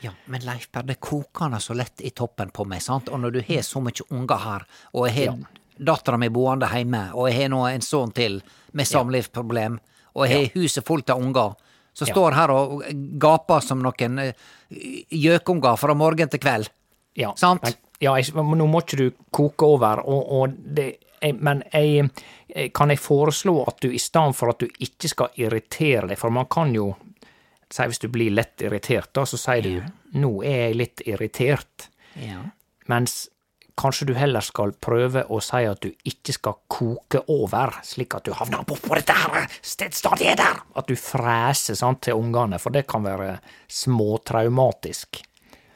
Ja, 0.00 0.12
men 0.26 0.44
Leif 0.46 0.68
Per, 0.70 0.82
det 0.82 1.00
koker 1.00 1.50
nå 1.50 1.58
så 1.58 1.74
lett 1.74 2.00
i 2.06 2.10
toppen 2.10 2.50
på 2.54 2.64
meg, 2.66 2.80
sant? 2.82 3.08
Og 3.08 3.18
når 3.20 3.32
du 3.32 3.40
har 3.42 3.62
så 3.66 3.82
mye 3.82 4.06
unger 4.14 4.38
her, 4.44 4.66
og 4.94 5.08
jeg 5.08 5.28
har 5.28 5.38
dattera 5.78 6.18
mi 6.18 6.28
boende 6.28 6.68
hjemme, 6.70 7.12
og 7.14 7.28
jeg 7.28 7.42
har 7.42 7.48
nå 7.48 7.64
en 7.66 7.80
sønn 7.80 8.14
til 8.14 8.40
med 8.72 8.86
samlivsproblem, 8.86 9.78
og 10.14 10.28
jeg 10.28 10.36
har 10.38 10.60
huset 10.62 10.84
fullt 10.86 11.10
av 11.10 11.18
unger, 11.22 11.56
som 11.98 12.06
Ja. 12.06 12.14
står 12.14 12.36
her 12.38 12.50
og 12.54 12.84
gaper 13.18 13.64
som 13.64 13.80
noen 13.82 14.18
eh, 14.22 14.32
gjøkunger 15.10 15.76
fra 15.80 15.94
morgen 15.98 16.30
til 16.30 16.40
kveld. 16.42 16.68
Ja, 17.18 17.32
Sant? 17.36 17.62
Men, 17.66 17.74
ja, 18.04 18.12
jeg, 18.20 18.30
men 18.36 18.58
nå 18.60 18.66
må 18.70 18.82
ikke 18.84 18.98
du 19.00 19.06
koke 19.34 19.66
over, 19.66 20.02
og, 20.06 20.32
og 20.38 20.54
det, 20.78 20.88
jeg, 21.22 21.34
men 21.42 21.64
jeg, 21.72 22.10
jeg- 22.54 22.72
kan 22.76 22.92
jeg 22.94 23.00
foreslå 23.02 23.56
at 23.66 23.80
du 23.82 23.88
i 23.90 23.98
stedet 23.98 24.36
for 24.38 24.52
at 24.52 24.60
du 24.62 24.68
ikke 24.78 25.08
skal 25.10 25.28
irritere 25.42 26.06
deg, 26.12 26.18
for 26.20 26.30
man 26.30 26.46
kan 26.46 26.70
jo 26.76 26.92
si 27.70 27.82
hvis 27.84 27.98
du 28.00 28.06
blir 28.08 28.30
lett 28.32 28.62
irritert, 28.64 29.10
da, 29.12 29.26
så 29.28 29.36
sier 29.36 29.62
du 29.66 29.82
'nå 30.18 30.30
er 30.44 30.68
jeg 30.68 30.76
litt 30.76 31.02
irritert', 31.06 31.88
Ja. 32.16 32.38
mens 32.88 33.28
kanskje 33.78 34.08
du 34.10 34.14
heller 34.18 34.42
skal 34.44 34.72
prøve 34.82 35.22
å 35.30 35.38
si 35.42 35.60
at 35.70 35.80
du 35.84 35.92
ikke 36.10 36.34
skal 36.34 36.56
koke 36.68 37.20
over, 37.30 37.76
slik 37.86 38.16
at 38.18 38.26
du 38.26 38.32
havner 38.36 38.64
bortpå 38.66 38.98
dette 38.98 39.14
her 39.14 39.46
stedsstadiet 39.62 40.36
der, 40.40 40.58
at 40.76 40.86
du 40.90 40.96
freser 40.98 41.78
sant, 41.78 42.00
til 42.08 42.18
ungene, 42.18 42.58
for 42.60 42.74
det 42.74 42.86
kan 42.90 43.06
være 43.06 43.38
småtraumatisk. 43.70 45.22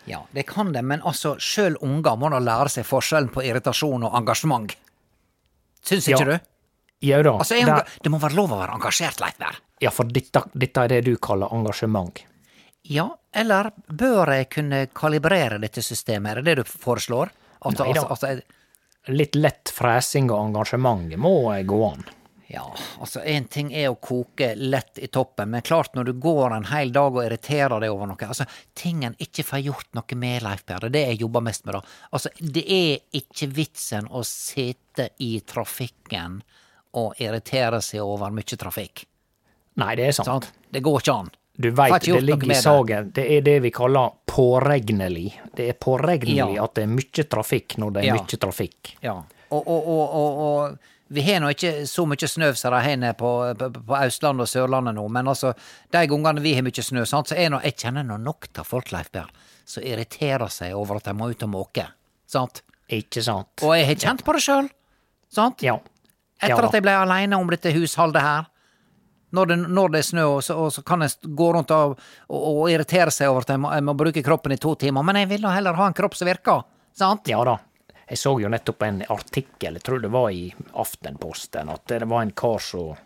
ja, 0.04 0.26
det 0.32 0.42
kan 0.46 0.72
det, 0.74 0.82
men 0.82 1.02
altså, 1.06 1.36
sjøl 1.38 1.76
unger 1.80 2.16
må 2.18 2.30
da 2.32 2.40
lære 2.42 2.68
seg 2.74 2.86
forskjellen 2.88 3.30
på 3.30 3.44
irritasjon 3.46 4.02
og 4.08 4.16
engasjement. 4.18 4.72
Syns 5.86 6.08
ikke 6.08 6.18
Ja. 6.18 6.24
du? 6.24 6.38
Jau 7.02 7.22
da, 7.22 7.30
Altså, 7.38 7.54
jeg, 7.56 7.66
der- 7.66 7.86
det 8.02 8.10
må 8.10 8.18
være 8.20 8.34
lov 8.34 8.50
å 8.50 8.58
være 8.58 8.74
engasjert, 8.78 9.20
Leif 9.20 9.38
Per. 9.38 9.56
Ja, 9.80 9.90
for 9.90 10.04
dette, 10.04 10.42
dette 10.54 10.76
er 10.84 10.88
det 10.88 11.04
du 11.04 11.16
kaller 11.16 11.48
engasjement. 11.52 12.20
Ja, 12.84 13.08
eller 13.32 13.70
bør 13.88 14.26
jeg 14.34 14.50
kunne 14.50 14.86
kalibrere 14.94 15.60
dette 15.60 15.82
systemet? 15.82 16.30
Er 16.30 16.42
det 16.42 16.44
det 16.44 16.56
du 16.56 16.64
foreslår? 16.64 17.30
At, 17.62 17.78
Nei 17.78 17.92
altså, 17.92 18.08
altså, 18.10 18.58
Litt 19.10 19.34
lett 19.34 19.70
fresing 19.74 20.30
og 20.30 20.48
engasjement 20.48 21.16
må 21.18 21.34
gå 21.66 21.78
an. 21.88 22.04
ja, 22.52 22.62
altså 23.00 23.22
én 23.26 23.48
ting 23.50 23.72
er 23.72 23.88
å 23.88 23.96
koke 23.96 24.52
lett 24.54 25.00
i 25.02 25.08
toppen, 25.08 25.50
men 25.50 25.64
klart 25.64 25.96
når 25.96 26.04
du 26.04 26.12
går 26.22 26.54
en 26.54 26.68
hel 26.68 26.92
dag 26.92 27.16
og 27.16 27.24
irriterer 27.24 27.80
deg 27.80 27.90
over 27.90 28.10
noe 28.10 28.28
Altså, 28.28 28.44
ting 28.78 29.02
en 29.08 29.16
ikke 29.18 29.42
får 29.48 29.64
gjort 29.64 29.88
noe 29.98 30.18
med, 30.20 30.42
Leif 30.44 30.62
er 30.68 30.88
det 30.92 31.04
jeg 31.06 31.22
jobber 31.24 31.46
mest 31.48 31.64
med, 31.64 31.78
da. 31.78 31.96
Altså, 32.12 32.30
det 32.38 32.64
er 32.68 33.22
ikke 33.22 33.48
vitsen 33.56 34.06
å 34.06 34.22
sitte 34.28 35.08
i 35.24 35.32
trafikken 35.40 36.42
og 37.00 37.18
irritere 37.24 37.80
seg 37.82 38.04
over 38.04 38.30
mye 38.30 38.58
trafikk. 38.60 39.06
Nei, 39.80 39.94
det 39.96 40.10
er 40.10 40.18
sant. 40.18 40.28
Sant? 40.28 40.52
Det 40.70 40.84
går 40.84 41.00
ikke 41.00 41.18
an. 41.24 41.32
Du 41.54 41.68
veit 41.76 42.04
det 42.04 42.20
ligger 42.24 42.50
i 42.50 42.54
saken, 42.56 43.10
det. 43.12 43.22
Det 43.22 43.36
er 43.36 43.42
det 43.44 43.58
vi 43.66 43.70
kaller 43.70 44.14
påregnelig. 44.26 45.26
Det 45.56 45.68
er 45.68 45.76
påregnelig 45.76 46.36
Ja. 46.56 46.64
at 46.64 46.74
det 46.74 46.82
er 46.86 46.88
mye 46.88 47.24
trafikk 47.28 47.76
når 47.78 47.92
det 47.92 48.02
er 48.02 48.06
Ja. 48.06 48.14
mye 48.14 48.38
trafikk. 48.40 48.96
Ja, 49.02 49.22
og, 49.50 49.68
og, 49.68 49.86
og, 49.88 50.14
og, 50.14 50.38
og 50.40 50.78
vi 51.12 51.20
har 51.20 51.40
nå 51.40 51.50
ikke 51.52 51.86
så 51.86 52.06
mye 52.08 52.28
snø 52.28 52.52
som 52.56 52.72
de 52.72 52.80
har 52.80 52.96
nede 52.96 53.14
på, 53.14 53.54
på, 53.58 53.68
på 53.84 53.98
Østlandet 54.00 54.46
og 54.46 54.48
Sørlandet 54.48 54.94
nå, 54.96 55.04
men 55.12 55.28
altså, 55.28 55.52
de 55.92 56.06
gangene 56.08 56.40
vi 56.40 56.54
har 56.56 56.64
mye 56.64 56.82
snø, 56.82 57.04
sant, 57.04 57.28
så 57.28 57.36
er 57.36 57.50
nå, 57.52 57.60
jeg 57.66 57.76
kjenner 57.76 58.06
nå 58.08 58.16
nok 58.16 58.48
av 58.56 58.64
folk, 58.64 58.92
Leif 58.94 59.10
Berr, 59.12 59.28
som 59.68 59.84
irriterer 59.84 60.48
seg 60.48 60.72
over 60.74 60.96
at 60.96 61.04
de 61.10 61.12
må 61.18 61.28
ut 61.30 61.42
og 61.44 61.52
måke. 61.52 61.84
Sant? 62.26 62.62
Ikke 62.88 63.22
sant? 63.24 63.60
Og 63.62 63.76
jeg 63.76 63.86
har 63.90 64.00
kjent 64.06 64.24
på 64.24 64.32
det 64.32 64.40
sjøl. 64.44 64.70
Sant? 65.32 65.60
Ja. 65.62 65.76
Etter 66.40 66.56
ja. 66.56 66.66
at 66.66 66.72
jeg 66.74 66.82
ble 66.82 66.96
aleine 66.96 67.36
om 67.36 67.52
dette 67.52 67.70
husholdet 67.76 68.24
her. 68.24 68.48
Når 69.32 69.48
det, 69.48 69.56
når 69.72 69.92
det 69.92 70.00
er 70.02 70.08
snø, 70.10 70.24
og 70.36 70.40
så, 70.44 70.56
og 70.60 70.72
så 70.74 70.84
kan 70.86 71.04
en 71.04 71.34
gå 71.36 71.50
rundt 71.56 71.72
og, 71.72 71.98
og, 72.28 72.40
og 72.52 72.64
irritere 72.72 73.12
seg 73.14 73.32
over 73.32 73.46
at 73.46 73.54
en 73.54 73.62
må, 73.64 73.74
må 73.88 73.96
bruke 73.98 74.24
kroppen 74.24 74.52
i 74.52 74.60
to 74.60 74.74
timer, 74.80 75.04
men 75.06 75.22
jeg 75.22 75.30
vil 75.32 75.46
da 75.46 75.54
heller 75.56 75.78
ha 75.78 75.88
en 75.88 75.96
kropp 75.96 76.18
som 76.18 76.28
virker, 76.28 76.66
sant? 76.96 77.30
Ja 77.32 77.40
da. 77.48 77.58
Jeg 78.12 78.20
så 78.20 78.34
jo 78.42 78.50
nettopp 78.52 78.82
en 78.84 79.00
artikkel, 79.08 79.78
jeg 79.78 79.86
tror 79.86 80.02
det 80.02 80.10
var 80.12 80.28
i 80.36 80.50
Aftenposten, 80.76 81.70
at 81.72 81.86
det 81.88 82.04
var 82.10 82.26
en 82.26 82.34
kar 82.36 82.60
som 82.60 82.98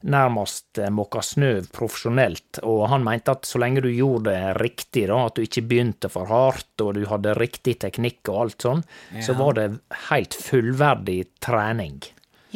nærmest 0.00 0.78
eh, 0.78 0.90
måka 0.90 1.20
snø 1.22 1.50
profesjonelt, 1.72 2.62
og 2.64 2.86
han 2.88 3.04
mente 3.04 3.34
at 3.34 3.44
så 3.44 3.60
lenge 3.60 3.82
du 3.84 3.90
gjorde 3.92 4.32
det 4.32 4.54
riktig, 4.60 5.06
da, 5.10 5.18
at 5.26 5.36
du 5.36 5.44
ikke 5.44 5.66
begynte 5.68 6.08
for 6.12 6.30
hardt, 6.30 6.72
og 6.80 6.94
du 6.96 7.04
hadde 7.10 7.36
riktig 7.36 7.76
teknikk 7.84 8.30
og 8.32 8.40
alt 8.44 8.66
sånn, 8.66 8.82
så 9.20 9.36
var 9.36 9.58
det 9.58 9.68
helt 10.08 10.36
fullverdig 10.40 11.20
trening. 11.44 12.00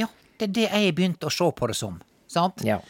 Ja, 0.01 0.09
det 0.41 0.49
er 0.49 0.57
det 0.61 0.69
jeg 0.71 0.97
begynte 0.97 1.29
å 1.29 1.35
se 1.35 1.51
på 1.53 1.69
det 1.69 1.77
som, 1.79 2.01
sant? 2.35 2.65
Ja. 2.67 2.81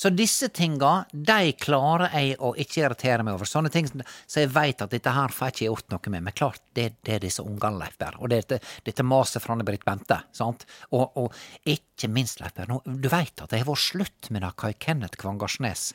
Så 0.00 0.08
disse 0.14 0.46
tinga, 0.54 1.04
de 1.12 1.50
klarer 1.60 2.12
jeg 2.14 2.36
å 2.40 2.52
ikke 2.62 2.84
irritere 2.84 3.24
meg 3.26 3.34
over. 3.34 3.48
Sånne 3.48 3.72
ting 3.74 3.88
så 3.90 4.44
jeg 4.44 4.52
veit 4.54 4.80
at 4.80 4.92
dette 4.94 5.12
her 5.12 5.34
får 5.34 5.48
jeg 5.50 5.56
ikke 5.56 5.66
gjort 5.66 5.90
noe 5.92 6.12
med. 6.14 6.24
Men 6.28 6.36
klart, 6.38 6.62
det, 6.78 6.86
det 7.04 7.16
er 7.16 7.24
disse 7.24 7.42
ungene, 7.42 7.82
Leif 7.82 7.98
Berr. 8.00 8.16
Og 8.22 8.30
det, 8.32 8.38
det, 8.48 8.60
dette 8.86 9.04
maset 9.04 9.42
fra 9.44 9.58
Britt 9.66 9.84
Bente. 9.84 10.20
sant? 10.32 10.64
Og, 10.94 11.18
og 11.20 11.34
ikke 11.68 12.08
minst, 12.08 12.40
Leif 12.40 12.54
Berr, 12.56 12.70
du 12.86 13.10
veit 13.12 13.42
at 13.42 13.50
det 13.50 13.60
har 13.64 13.68
vært 13.68 13.82
slutt 13.90 14.30
med 14.30 14.46
det 14.46 14.54
Kai 14.62 14.72
Kenneth 14.78 15.20
Kvangarsnes 15.20 15.90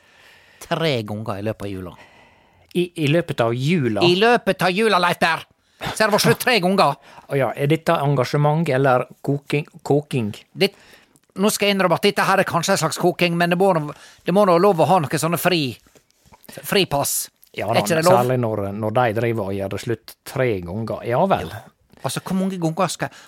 tre 0.62 0.92
ganger 1.08 1.40
i 1.40 1.46
løpet 1.48 1.66
av 1.66 1.72
jula. 1.72 1.96
I, 2.76 2.84
I 3.00 3.08
løpet 3.08 3.40
av 3.40 3.54
jula 3.56 4.02
I 4.04 4.16
løpet 4.20 4.62
av 4.68 4.74
jula, 4.76 5.00
Leif 5.00 5.18
Berr! 5.24 5.46
Så 5.82 5.96
det 6.04 6.12
vært 6.12 6.24
slutt 6.24 6.40
tre 6.44 6.58
ganger! 6.64 6.94
Å 7.32 7.36
ja, 7.36 7.50
Er 7.56 7.68
dette 7.72 7.96
engasjement 8.00 8.68
eller 8.72 9.08
koking? 9.24 9.66
koking? 9.84 10.30
Det, 10.52 10.70
nå 11.36 11.50
skal 11.52 11.68
jeg 11.68 11.76
innrømme 11.76 11.98
at 11.98 12.06
dette 12.08 12.24
her 12.26 12.42
er 12.42 12.48
kanskje 12.48 12.74
en 12.76 12.82
slags 12.84 12.98
koking, 13.00 13.36
men 13.38 13.52
det 13.52 13.58
må, 13.60 13.72
det 14.24 14.34
må 14.34 14.44
nå 14.48 14.56
lov 14.62 14.82
å 14.82 14.88
ha 14.90 14.98
noe 15.04 15.20
sånne 15.20 15.40
fri 15.40 15.62
fripass. 16.46 17.26
Ja 17.56 17.70
da, 17.72 17.82
særlig 17.86 18.36
når, 18.42 18.66
når 18.76 18.94
de 18.98 19.06
driver 19.16 19.48
og 19.48 19.56
gjør 19.56 19.72
det 19.72 19.80
slutt 19.80 20.14
tre 20.28 20.48
ganger. 20.64 21.02
Ja 21.08 21.22
vel. 21.30 21.48
Altså, 22.02 22.20
hvor 22.20 22.36
mange 22.36 22.58
ganger 22.60 22.92
skal 22.92 23.24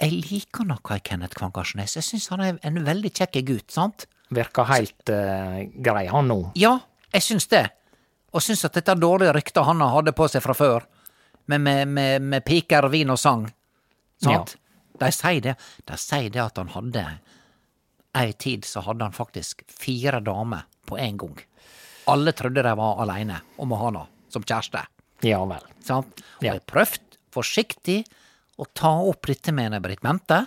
Jeg 0.00 0.12
liker 0.12 0.64
noe 0.68 0.80
av 0.92 1.00
Kenneth 1.04 1.36
Kvangarsnes. 1.36 1.96
Jeg 1.96 2.04
syns 2.04 2.28
han 2.32 2.42
er 2.44 2.56
en 2.68 2.82
veldig 2.84 3.12
kjekk 3.16 3.38
gutt, 3.48 3.70
sant? 3.72 4.06
Virker 4.34 4.66
helt 4.68 5.12
uh, 5.12 5.62
grei, 5.72 6.06
han 6.10 6.28
nå. 6.28 6.38
Ja, 6.58 6.74
jeg 7.14 7.24
syns 7.24 7.48
det. 7.52 7.62
Og 8.36 8.44
syns 8.44 8.64
at 8.68 8.76
dette 8.76 8.96
dårlige 9.00 9.32
ryktet 9.36 9.64
han 9.64 9.80
hadde 9.80 10.12
på 10.16 10.26
seg 10.28 10.44
fra 10.44 10.56
før, 10.56 10.84
med, 11.46 11.62
med, 11.64 11.88
med, 11.88 12.26
med 12.28 12.44
piker, 12.44 12.90
vin 12.92 13.12
og 13.14 13.20
sang, 13.20 13.46
sant? 14.20 14.56
De 15.00 15.08
sier 15.12 15.40
det. 15.44 15.54
De 15.88 15.96
sier 16.00 16.28
det 16.32 16.42
at 16.42 16.60
han 16.60 16.72
hadde 16.72 17.04
Ei 18.16 18.32
tid 18.32 18.64
så 18.64 18.80
hadde 18.86 19.04
han 19.04 19.14
faktisk 19.16 19.62
fire 19.68 20.20
damer 20.24 20.64
på 20.88 20.98
en 20.98 21.18
gang. 21.20 21.38
Alle 22.08 22.32
trodde 22.32 22.62
de 22.62 22.72
var 22.78 23.00
aleine 23.02 23.40
om 23.60 23.72
å 23.74 23.80
ha 23.80 23.90
henne 23.90 24.04
som 24.32 24.44
kjæreste. 24.46 24.84
Ja 25.26 25.40
vel. 25.48 25.64
Sant? 25.84 26.22
Og 26.38 26.46
jeg 26.46 26.62
prøvde 26.68 27.20
forsiktig 27.34 28.02
å 28.56 28.64
ta 28.72 28.92
opp 29.04 29.26
dette 29.28 29.52
med 29.52 29.68
henne, 29.68 29.82
Britt 29.84 30.00
Bente. 30.04 30.44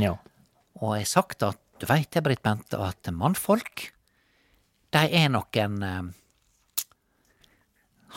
Ja. 0.00 0.14
Og 0.80 0.94
jeg 0.96 1.04
har 1.04 1.10
sagt 1.10 1.44
at 1.44 1.58
du 1.80 1.86
veit 1.88 2.10
det, 2.14 2.22
Britt 2.24 2.42
Bente, 2.44 2.78
at 2.80 3.10
mannfolk, 3.12 3.90
de 4.94 5.02
er 5.20 5.28
noen 5.32 5.76
eh, 5.86 6.00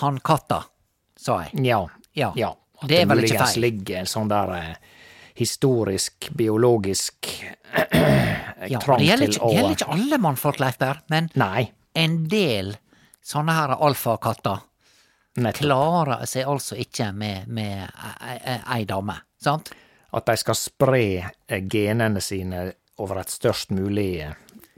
Hannkatter, 0.02 0.70
sa 1.20 1.44
jeg. 1.44 1.66
Ja. 1.68 1.84
Ja. 2.18 2.32
ja. 2.38 2.54
At 2.82 2.89
Det 2.89 3.02
er 3.02 3.08
vel 3.10 3.24
ikke 3.24 3.36
muligens 3.36 3.54
feil. 3.54 3.66
ligger 3.68 4.00
en 4.02 4.10
sånn 4.10 4.32
der 4.32 4.54
eh, 4.58 4.76
historisk, 5.39 6.30
biologisk 6.38 7.30
Ja, 8.71 8.80
trang 8.80 8.99
det 8.99 9.06
gjelder 9.10 9.28
til 9.28 9.36
ikke, 9.36 9.45
å 9.45 9.49
det 9.49 9.56
gjelder 9.58 9.78
ikke 9.78 9.91
alle 9.97 10.17
mannfolk, 10.23 10.60
Leif 10.60 10.78
Berr, 10.78 11.02
men 11.10 11.30
Nei, 11.36 11.65
en 11.95 12.28
del 12.32 12.76
sånne 13.23 13.56
her 13.56 13.73
alfakatter 13.78 14.60
klarer 15.58 16.26
seg 16.30 16.45
altså 16.47 16.76
ikke 16.78 17.08
med, 17.17 17.47
med 17.47 17.88
ei- 18.69 18.86
dame, 18.86 19.15
sant? 19.41 19.71
At 20.13 20.28
de 20.30 20.36
skal 20.38 20.56
spre 20.56 20.99
genene 21.71 22.21
sine 22.21 22.67
over 23.02 23.17
et 23.23 23.32
størst 23.34 23.71
mulig 23.73 24.28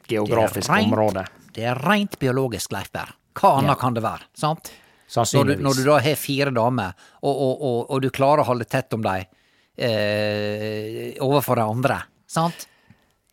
geografisk 0.07 0.69
rent- 0.71 0.87
område. 0.93 1.25
Det 1.55 1.65
er 1.67 1.75
rent 1.75 2.15
biologisk, 2.19 2.71
Leif 2.71 2.91
Berr. 2.91 3.11
Hva 3.35 3.57
annet 3.57 3.73
Ja. 3.75 3.75
kan 3.75 3.93
det 3.93 4.03
være, 4.03 4.21
sant? 4.33 4.71
Når 5.15 5.43
du, 5.45 5.55
når 5.61 5.73
du 5.75 5.83
da 5.83 5.99
har 5.99 6.15
fire 6.15 6.51
damer, 6.55 6.93
og, 7.21 7.35
og, 7.35 7.61
og, 7.61 7.91
og 7.91 8.01
du 8.01 8.09
klarer 8.09 8.41
å 8.41 8.47
holde 8.47 8.65
tett 8.65 8.93
om 8.95 9.01
dem 9.03 9.25
eh, 9.77 11.13
overfor 11.21 11.59
de 11.59 11.65
andre, 11.67 11.99
sant? 12.27 12.67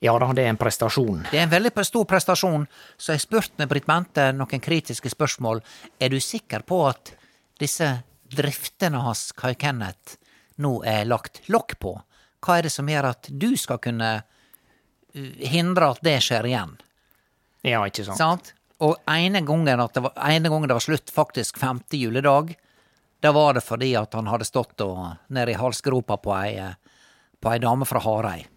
Ja 0.03 0.17
da, 0.19 0.33
det 0.35 0.43
er 0.43 0.51
en 0.51 0.59
prestasjon. 0.59 1.21
Det 1.31 1.39
er 1.39 1.45
en 1.47 1.53
veldig 1.53 1.85
stor 1.87 2.07
prestasjon, 2.11 2.65
så 2.99 3.15
jeg 3.15 3.23
spurte 3.23 3.69
Britt 3.71 3.87
Bente 3.87 4.33
noen 4.35 4.63
kritiske 4.63 5.13
spørsmål. 5.13 5.63
Er 6.03 6.11
du 6.11 6.19
sikker 6.19 6.65
på 6.67 6.81
at 6.89 7.13
disse 7.63 7.87
driftene 8.33 8.99
hans, 9.05 9.29
Kai 9.39 9.55
Kenneth, 9.55 10.17
nå 10.59 10.81
er 10.83 11.07
lagt 11.07 11.45
lokk 11.53 11.77
på? 11.79 11.95
Hva 12.43 12.59
er 12.59 12.67
det 12.67 12.73
som 12.75 12.91
gjør 12.91 13.13
at 13.13 13.31
du 13.31 13.53
skal 13.55 13.79
kunne 13.83 14.11
uh, 14.19 15.47
hindre 15.55 15.93
at 15.95 16.03
det 16.03 16.19
skjer 16.27 16.51
igjen? 16.51 16.75
Ja, 17.63 17.85
ikke 17.87 18.09
sant? 18.09 18.19
Sant? 18.19 18.53
Og 18.83 18.99
ene 19.07 19.45
gangen, 19.47 19.71
det 19.71 20.03
var, 20.03 20.17
ene 20.27 20.51
gangen 20.51 20.67
det 20.67 20.81
var 20.81 20.83
slutt, 20.83 21.15
faktisk 21.15 21.63
femte 21.63 22.01
juledag, 22.01 22.57
da 23.23 23.31
var 23.31 23.55
det 23.55 23.63
fordi 23.63 23.93
at 23.95 24.19
han 24.19 24.27
hadde 24.27 24.51
stått 24.51 24.83
og, 24.83 25.05
nede 25.31 25.55
i 25.55 25.61
halsgropa 25.61 26.19
på 26.19 26.35
ei, 26.41 26.57
eh, 26.59 26.75
på 27.39 27.53
ei 27.55 27.63
dame 27.63 27.87
fra 27.87 28.03
Hareid. 28.03 28.51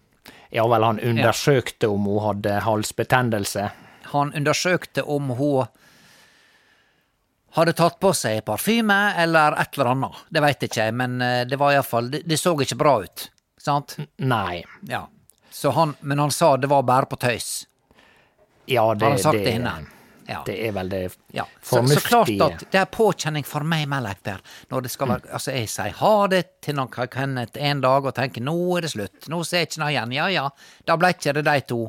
Ja 0.56 0.64
vel, 0.70 0.84
han 0.86 1.00
undersøkte 1.04 1.88
om 1.92 2.06
hun 2.08 2.22
hadde 2.24 2.54
halsbetennelse. 2.64 3.66
Han 4.14 4.30
undersøkte 4.38 5.02
om 5.02 5.28
hun 5.36 5.66
hadde 7.56 7.74
tatt 7.76 7.98
på 8.00 8.12
seg 8.16 8.40
parfyme 8.46 8.96
eller 9.20 9.56
et 9.60 9.76
eller 9.76 9.90
annet. 9.92 10.22
Det 10.32 10.42
veit 10.44 10.64
ikke 10.64 10.86
jeg, 10.86 10.94
men 10.96 11.20
eh, 11.24 11.42
det 11.48 11.58
var 11.60 11.74
iallfall 11.76 12.08
det, 12.12 12.22
det 12.28 12.38
så 12.40 12.54
ikke 12.60 12.78
bra 12.80 12.94
ut. 13.04 13.26
Sant? 13.60 13.98
Nei. 14.16 14.62
Ja. 14.88 15.06
Så 15.52 15.72
han, 15.76 15.92
men 16.00 16.24
han 16.24 16.32
sa 16.32 16.54
det 16.56 16.68
var 16.72 16.84
bare 16.88 17.08
på 17.10 17.16
tøys. 17.20 17.66
Ja, 18.64 18.94
det, 18.94 19.04
Har 19.04 19.10
han 19.10 19.22
sagt 19.22 19.38
det, 19.38 19.44
det 19.44 19.54
inne? 19.60 19.76
Ja. 20.26 20.40
det 20.46 20.56
er 20.66 20.72
vel 20.74 20.88
det 20.90 21.00
Ja, 21.32 21.44
så, 21.62 21.82
så 21.86 22.00
klart 22.02 22.30
at 22.42 22.64
det 22.72 22.80
er 22.80 22.88
påkjenning 22.90 23.44
for 23.46 23.62
meg 23.62 23.84
med 23.88 24.02
Leif 24.02 24.26
Når 24.72 24.82
det 24.82 24.90
skal 24.90 25.08
være, 25.12 25.30
altså 25.38 25.54
jeg 25.54 25.68
sier 25.70 25.94
ha 26.00 26.14
det 26.32 26.42
til 26.66 26.74
noen 26.78 26.90
Kenneth 27.12 27.62
en 27.62 27.80
dag 27.84 28.08
og 28.08 28.14
tenker 28.16 28.42
nå 28.42 28.56
er 28.78 28.86
det 28.86 28.90
slutt, 28.96 29.28
nå 29.30 29.42
ser 29.46 29.62
jeg 29.62 29.70
ikke 29.70 29.84
noe 29.84 29.92
igjen, 29.94 30.16
ja 30.16 30.26
ja, 30.34 30.48
da 30.84 30.96
ble 30.98 31.12
ikke 31.14 31.36
det 31.38 31.44
de 31.46 31.60
to. 31.70 31.80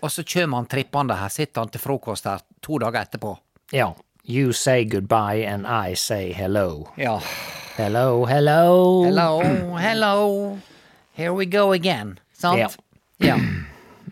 Og 0.00 0.12
så 0.12 0.24
kommer 0.24 0.60
han 0.60 0.68
trippende 0.70 1.16
her, 1.16 1.32
sitter 1.32 1.64
han 1.64 1.72
til 1.72 1.82
frokost 1.82 2.28
her 2.28 2.44
to 2.60 2.78
dager 2.80 3.04
etterpå. 3.04 3.34
Ja. 3.72 3.92
You 4.24 4.52
say 4.52 4.84
goodbye 4.84 5.44
and 5.46 5.66
I 5.66 5.94
say 5.94 6.32
hello. 6.32 6.92
Ja. 6.96 7.20
Hello, 7.76 8.26
hello. 8.26 9.04
Hello, 9.04 9.40
hello, 9.76 10.58
here 11.12 11.32
we 11.32 11.46
go 11.46 11.72
again. 11.72 12.18
Sant? 12.32 12.60
Ja. 12.60 12.68
ja. 13.18 13.38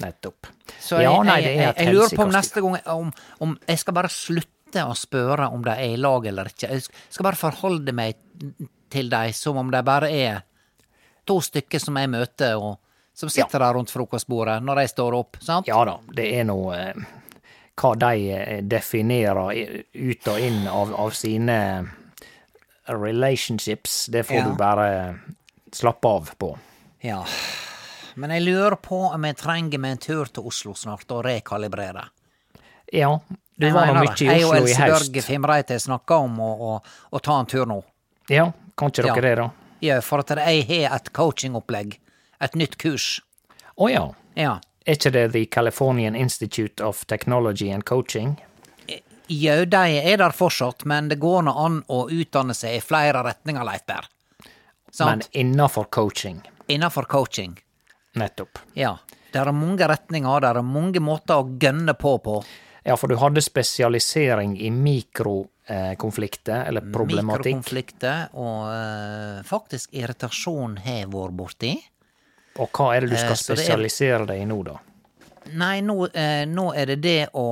Nettopp. 0.01 0.47
Så 0.81 1.01
ja, 1.03 1.11
jeg, 1.13 1.27
nei, 1.27 1.37
det 1.43 1.49
er 1.51 1.55
jeg, 1.55 1.61
jeg, 1.67 1.87
jeg 1.87 1.95
lurer 1.95 2.17
på 2.17 2.23
om 2.27 2.33
neste 2.35 2.63
gang 2.65 2.77
om, 2.95 3.13
om 3.45 3.55
jeg 3.69 3.79
skal 3.83 3.95
bare 3.99 4.11
slutte 4.13 4.85
å 4.85 4.95
spørre 4.99 5.49
om 5.55 5.63
de 5.65 5.73
er 5.75 5.95
i 5.95 6.01
lag 6.01 6.27
eller 6.29 6.51
ikke. 6.53 6.69
Jeg 6.75 6.85
skal 6.89 7.25
bare 7.31 7.41
forholde 7.41 7.95
meg 7.97 8.19
til 8.93 9.09
dem 9.13 9.33
som 9.37 9.57
om 9.61 9.71
de 9.73 9.81
bare 9.85 10.11
er 10.13 10.43
to 11.29 11.39
stykker 11.45 11.81
som 11.83 11.97
jeg 12.01 12.09
møter, 12.09 12.57
og 12.57 12.77
som 13.19 13.29
sitter 13.33 13.59
der 13.61 13.75
rundt 13.75 13.91
frokostbordet 13.91 14.61
når 14.65 14.83
de 14.83 14.89
står 14.93 15.17
opp. 15.19 15.37
sant? 15.43 15.67
Ja 15.69 15.81
da, 15.89 15.97
det 16.15 16.29
er 16.39 16.45
nå 16.49 16.59
eh, 16.77 17.01
hva 17.79 17.91
de 17.99 18.13
eh, 18.37 18.61
definerer 18.63 19.59
ut 19.93 20.29
og 20.33 20.41
inn 20.41 20.63
av, 20.71 20.95
av 20.95 21.11
sine 21.17 21.59
relationships. 22.89 24.07
Det 24.07 24.23
får 24.27 24.37
Ja. 24.37 24.45
du 24.49 24.55
bare 24.57 25.19
slappe 25.73 26.09
av 26.09 26.31
på. 26.39 26.59
Ja. 27.01 27.25
Men 28.19 28.33
jeg 28.35 28.43
lurer 28.43 28.75
på 28.83 28.99
om 29.13 29.25
jeg 29.29 29.37
trenger 29.39 29.79
meg 29.79 29.95
en 29.95 30.01
tur 30.03 30.31
til 30.35 30.47
Oslo 30.51 30.73
snart 30.75 31.11
og 31.15 31.21
rekalibrere. 31.27 32.03
Ja, 32.93 33.13
du 33.55 33.67
Jeg 33.67 33.75
var 33.77 33.93
nå 33.93 34.01
mye 34.01 34.11
i 34.11 34.11
Oslo 34.11 34.27
i 34.27 34.41
Jeg 34.41 34.49
og 34.49 34.57
Else. 34.57 34.89
Børge 34.91 35.23
Fimreite 35.23 35.79
snakka 35.83 36.17
om 36.25 36.41
å, 36.43 36.49
å, 36.71 36.73
å 37.15 37.21
ta 37.23 37.37
en 37.39 37.47
tur 37.51 37.67
nå. 37.69 37.79
Ja, 38.33 38.49
kan 38.79 38.91
ikke 38.91 39.05
dere 39.07 39.15
Ja. 39.15 39.23
det, 39.23 39.35
da? 39.43 39.49
Ja, 39.81 40.01
for 40.03 40.25
at 40.25 40.33
jeg 40.35 40.65
har 40.67 40.97
et 40.97 41.13
coachingopplegg. 41.15 41.99
Et 42.41 42.55
nytt 42.59 42.75
kurs. 42.79 43.21
Å 43.79 43.91
ja. 43.93 44.03
Ja. 44.35 44.57
Er 44.87 44.97
ikke 44.99 45.13
det 45.15 45.25
The 45.33 45.45
Californian 45.47 46.17
Institute 46.17 46.83
of 46.83 47.05
Technology 47.07 47.71
and 47.71 47.85
Coaching? 47.85 48.37
Jau, 49.29 49.65
de 49.69 49.85
er 50.01 50.17
der 50.17 50.33
fortsatt, 50.33 50.85
men 50.89 51.09
det 51.11 51.19
går 51.21 51.43
nå 51.45 51.53
an 51.53 51.83
å 51.93 52.07
utdanne 52.11 52.55
seg 52.57 52.79
i 52.79 52.81
flere 52.81 53.23
retninger, 53.27 53.63
Leif 53.69 53.85
Berr. 53.87 54.07
Men 55.05 55.23
innafor 55.37 55.85
coaching. 55.93 56.41
Innenfor 56.67 57.05
coaching. 57.05 57.59
Nettopp. 58.14 58.59
Ja. 58.75 58.97
Det 59.33 59.38
er 59.42 59.53
mange 59.53 59.85
retninger, 59.88 60.40
det 60.40 60.49
er 60.57 60.62
mange 60.64 61.01
måter 61.05 61.42
å 61.42 61.59
gønne 61.61 61.94
på 61.94 62.14
på. 62.25 62.38
Ja, 62.85 62.97
for 62.97 63.09
du 63.12 63.16
hadde 63.21 63.42
spesialisering 63.44 64.55
i 64.64 64.71
mikrokonflikter, 64.73 66.64
eller 66.71 66.81
problematikk. 66.94 67.59
Mikrokonflikter 67.59 68.29
og 68.33 68.68
eh, 68.73 69.42
faktisk 69.49 69.92
irritasjon 69.99 70.79
har 70.85 71.03
jeg 71.03 71.11
vært 71.12 71.37
borti. 71.37 71.73
Og 72.59 72.71
hva 72.75 72.88
er 72.97 73.05
det 73.05 73.11
du 73.12 73.16
skal 73.16 73.35
Eh, 73.35 73.37
er- 73.37 73.42
spesialisere 73.44 74.27
deg 74.27 74.40
i 74.42 74.47
nå, 74.49 74.62
da? 74.66 74.79
Nei, 75.59 75.81
nå, 75.81 76.09
eh, 76.12 76.44
nå 76.49 76.71
er 76.77 76.87
det 76.87 77.01
det 77.01 77.29
å, 77.33 77.44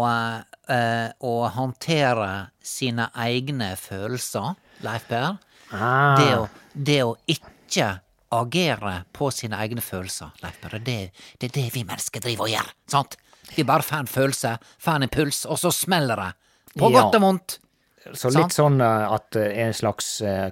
eh, 0.68 1.08
å 1.20 1.34
håndtere 1.50 2.48
sine 2.62 3.10
egne 3.14 3.74
følelser, 3.76 4.56
Leif 4.82 5.06
Per. 5.08 5.38
Ah, 5.72 6.16
Det, 6.16 6.32
å, 6.36 6.48
det 6.74 6.98
å 7.04 7.14
ikke 7.26 8.00
agere 8.40 9.04
på 9.12 9.30
sine 9.32 9.56
egne 9.62 9.80
følelser, 9.84 10.32
Leif 10.42 10.58
Per. 10.62 10.78
Det, 10.78 10.96
det 11.38 11.48
er 11.50 11.54
det 11.60 11.66
vi 11.74 11.84
mennesker 11.84 12.20
driver 12.24 12.44
og 12.48 12.50
gjør, 12.54 12.72
sant? 12.92 13.16
Vi 13.56 13.62
bare 13.64 13.82
får 13.86 14.02
en 14.02 14.06
følelse, 14.10 14.56
får 14.82 14.96
en 14.98 15.06
impuls, 15.06 15.44
og 15.46 15.58
så 15.62 15.70
smeller 15.72 16.16
det. 16.16 16.32
På 16.78 16.90
Ja. 16.92 17.00
godt 17.02 17.14
og 17.14 17.22
vondt. 17.22 17.58
så 18.14 18.30
litt 18.30 18.52
sånn 18.54 18.80
eh, 18.80 19.12
at 19.14 19.30
det 19.34 19.46
er 19.56 19.66
en 19.66 19.72
slags 19.74 20.20
eh, 20.22 20.50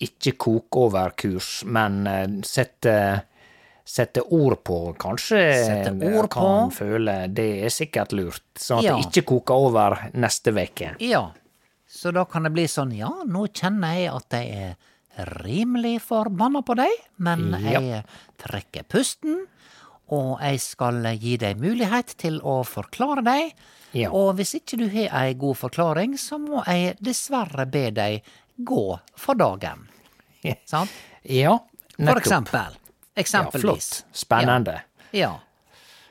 ikke 0.00 0.36
kok 0.38 0.76
over-kurs, 0.84 1.64
men 1.66 2.06
eh, 2.06 2.26
sette 2.46 2.94
Sette 3.88 4.20
ord 4.36 4.58
på, 4.68 4.74
kanskje 5.00 5.38
Sette 5.64 5.94
eh, 6.04 6.18
ord 6.18 6.26
kan 6.28 6.68
på. 6.68 6.74
føle. 6.76 7.14
Det 7.32 7.46
er 7.64 7.70
sikkert 7.72 8.10
lurt. 8.12 8.42
Sånn 8.60 8.82
at 8.82 8.84
Ja. 8.84 8.96
det 8.98 9.06
ikke 9.08 9.22
koker 9.30 9.54
over 9.64 9.96
neste 10.12 10.52
uke. 10.52 10.90
Ja, 11.00 11.30
så 11.88 12.12
da 12.12 12.26
kan 12.28 12.42
det 12.44 12.52
bli 12.52 12.66
sånn, 12.68 12.92
ja, 12.94 13.08
nå 13.24 13.46
kjenner 13.48 13.94
jeg 13.96 14.10
at 14.12 14.28
jeg 14.36 14.52
er 14.52 14.76
rimelig 15.42 15.98
forbanna 16.02 16.62
på 16.62 16.76
deg, 16.78 16.90
men 17.18 17.50
Ja. 17.62 17.80
jeg 17.80 18.04
trekker 18.38 18.82
pusten, 18.88 19.46
og 20.10 20.38
jeg 20.40 20.60
skal 20.60 21.02
gi 21.20 21.36
deg 21.36 21.58
mulighet 21.60 22.14
til 22.16 22.40
å 22.40 22.62
forklare 22.64 23.24
deg. 23.24 23.52
Ja. 23.92 24.10
Og 24.12 24.36
hvis 24.36 24.54
ikke 24.54 24.76
du 24.78 24.88
har 24.88 25.08
ei 25.24 25.34
god 25.34 25.56
forklaring, 25.56 26.16
så 26.18 26.38
må 26.38 26.62
jeg 26.66 26.96
dessverre 27.00 27.66
be 27.70 27.90
deg 27.90 28.22
gå 28.58 28.98
for 29.16 29.34
dagen. 29.34 29.88
Sant? 30.66 30.90
Ja, 31.24 31.58
For 31.98 32.16
eksempel. 32.20 32.76
eksempel. 33.16 33.60
Ja, 33.60 33.60
flott. 33.60 34.04
Spennende. 34.12 34.80
Ja. 35.12 35.38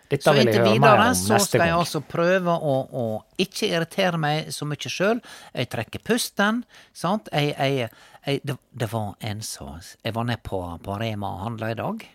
Dette 0.10 0.24
Så 0.24 0.34
inntil 0.40 0.64
videre 0.64 1.10
så 1.20 1.36
skal 1.44 1.66
jeg 1.68 1.76
altså 1.76 2.00
prøve 2.00 2.54
å, 2.56 2.76
å 2.96 3.24
ikke 3.44 3.68
irritere 3.68 4.18
meg 4.18 4.54
så 4.56 4.64
mye 4.66 4.88
sjøl. 4.92 5.20
Jeg 5.54 5.68
trekker 5.74 6.00
pusten, 6.08 6.62
sant. 6.96 7.28
Jeg, 7.34 7.56
jeg, 7.60 7.90
jeg, 8.28 8.42
det, 8.44 8.58
det 8.76 8.90
var 8.92 9.16
en 9.24 9.42
som 9.42 9.80
Jeg 10.04 10.14
var 10.14 10.24
nede 10.28 10.42
på, 10.44 10.60
på 10.84 10.98
Rema 11.00 11.30
og 11.38 11.44
handla 11.46 11.72
i 11.72 11.78
dag. 11.80 12.06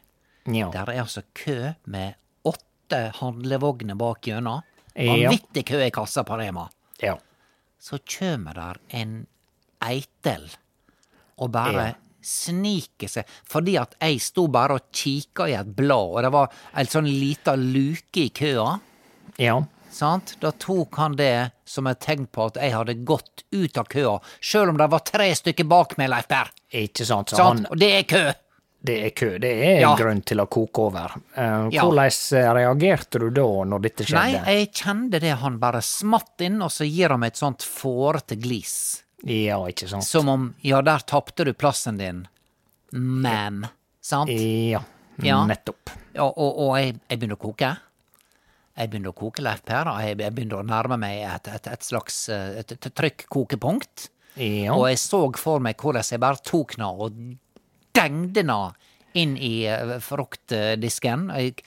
Ja. 0.52 0.68
Der 0.74 0.90
er 0.92 1.00
altså 1.02 1.22
kø 1.34 1.72
med 1.86 2.14
åtte 2.44 3.00
handlevogner 3.18 3.96
bak 3.98 4.20
gjennom. 4.28 4.62
Vanvittig 4.94 5.64
kø 5.70 5.78
i 5.86 5.90
kassa 5.94 6.24
på 6.28 6.36
Rema. 6.40 6.68
ja. 7.02 7.16
Så 7.82 7.98
kjem 8.06 8.44
der 8.54 8.76
en 8.94 9.26
eitel 9.82 10.44
og 11.42 11.48
bare 11.50 11.72
Ja. 11.88 11.94
sniker 12.22 13.08
seg 13.10 13.24
Fordi 13.50 13.72
at 13.80 13.96
jeg 14.00 14.20
sto 14.22 14.44
bare 14.46 14.76
og 14.78 14.84
kikka 14.94 15.48
i 15.50 15.56
et 15.58 15.72
blad, 15.74 16.12
og 16.14 16.22
det 16.22 16.30
var 16.32 16.52
ei 16.78 16.84
sånn 16.86 17.08
lita 17.10 17.56
luke 17.58 18.20
i 18.22 18.28
køa. 18.30 18.78
Ja. 19.42 19.56
Sant? 19.92 20.36
Da 20.40 20.50
tok 20.56 20.96
han 20.96 21.16
det 21.18 21.50
som 21.68 21.86
et 21.90 22.00
tegn 22.00 22.26
på 22.32 22.46
at 22.48 22.56
jeg 22.56 22.72
hadde 22.72 22.94
gått 23.04 23.44
ut 23.52 23.76
av 23.78 23.84
køa, 23.92 24.14
sjøl 24.40 24.72
om 24.72 24.78
det 24.80 24.86
var 24.92 25.02
tre 25.04 25.26
stykker 25.36 25.68
bak 25.68 25.98
meg, 26.00 26.08
Leif 26.12 26.28
Berr. 26.30 26.48
Ikke 26.72 27.04
sant. 27.04 27.28
Sant? 27.34 27.42
han, 27.42 27.66
Og 27.70 27.76
det 27.78 27.90
er 27.98 28.06
kø! 28.08 28.22
det 28.82 28.96
er 29.06 29.10
kø. 29.14 29.26
Det 29.38 29.50
er 29.62 29.80
Ja. 29.84 29.92
grunn 29.94 30.22
til 30.26 30.40
å 30.42 30.46
koke 30.50 30.80
over. 30.88 31.12
Uh, 31.36 31.68
Ja. 31.70 31.84
Hvordan 31.84 32.08
eh, 32.08 32.48
reagerte 32.56 33.20
du 33.22 33.28
da, 33.30 33.44
når 33.64 33.82
dette 33.84 34.04
skjedde? 34.08 34.42
Nei, 34.42 34.56
jeg 34.56 34.72
kjente 34.74 35.20
det 35.22 35.36
han 35.38 35.58
bare 35.62 35.78
smatt 35.86 36.40
inn, 36.42 36.56
og 36.62 36.72
så 36.74 36.88
gir 36.88 37.10
han 37.14 37.20
meg 37.20 37.28
et 37.36 37.38
sånt 37.38 37.62
fårete 37.62 38.34
glis. 38.42 39.02
Ja, 39.22 39.60
ikke 39.70 39.86
sant. 39.88 40.02
Som 40.08 40.28
om 40.28 40.48
ja, 40.66 40.80
der 40.82 40.98
tapte 41.06 41.44
du 41.46 41.52
plassen 41.54 41.96
din, 42.00 42.24
ma'am. 42.92 43.68
Sant? 44.02 44.30
Ja, 44.30 44.80
Ja. 45.22 45.44
nettopp. 45.46 45.90
Ja, 46.14 46.24
og, 46.26 46.58
og 46.58 46.76
jeg, 46.80 46.96
jeg 47.08 47.18
begynner 47.20 47.36
å 47.38 47.44
koke. 47.44 47.76
Jeg 48.72 48.88
begynner 48.88 49.12
å 49.12 49.16
koke, 49.16 49.42
Leif 49.44 49.60
Per. 49.68 49.90
Jeg, 50.00 50.16
jeg 50.22 50.34
begynner 50.34 50.62
å 50.62 50.66
nærme 50.66 50.96
meg 51.00 51.20
et, 51.28 51.50
et, 51.52 51.68
et 51.74 51.84
slags 51.84 52.24
eh, 52.32 52.62
et, 52.62 52.72
et 52.72 52.88
trykkokepunkt. 52.96 54.08
Ja. 54.40 54.72
Og 54.72 54.86
jeg 54.88 55.00
så 55.02 55.26
for 55.36 55.60
meg 55.60 55.76
hvordan 55.80 56.06
jeg 56.08 56.22
bare 56.22 56.40
tok 56.40 56.78
den 56.78 56.86
og 56.88 57.18
dengde 57.92 58.40
den 58.40 58.54
inn 59.18 59.36
i 59.36 59.54
eh, 59.68 59.98
fruktdisken. 60.00 61.28
Jeg 61.36 61.60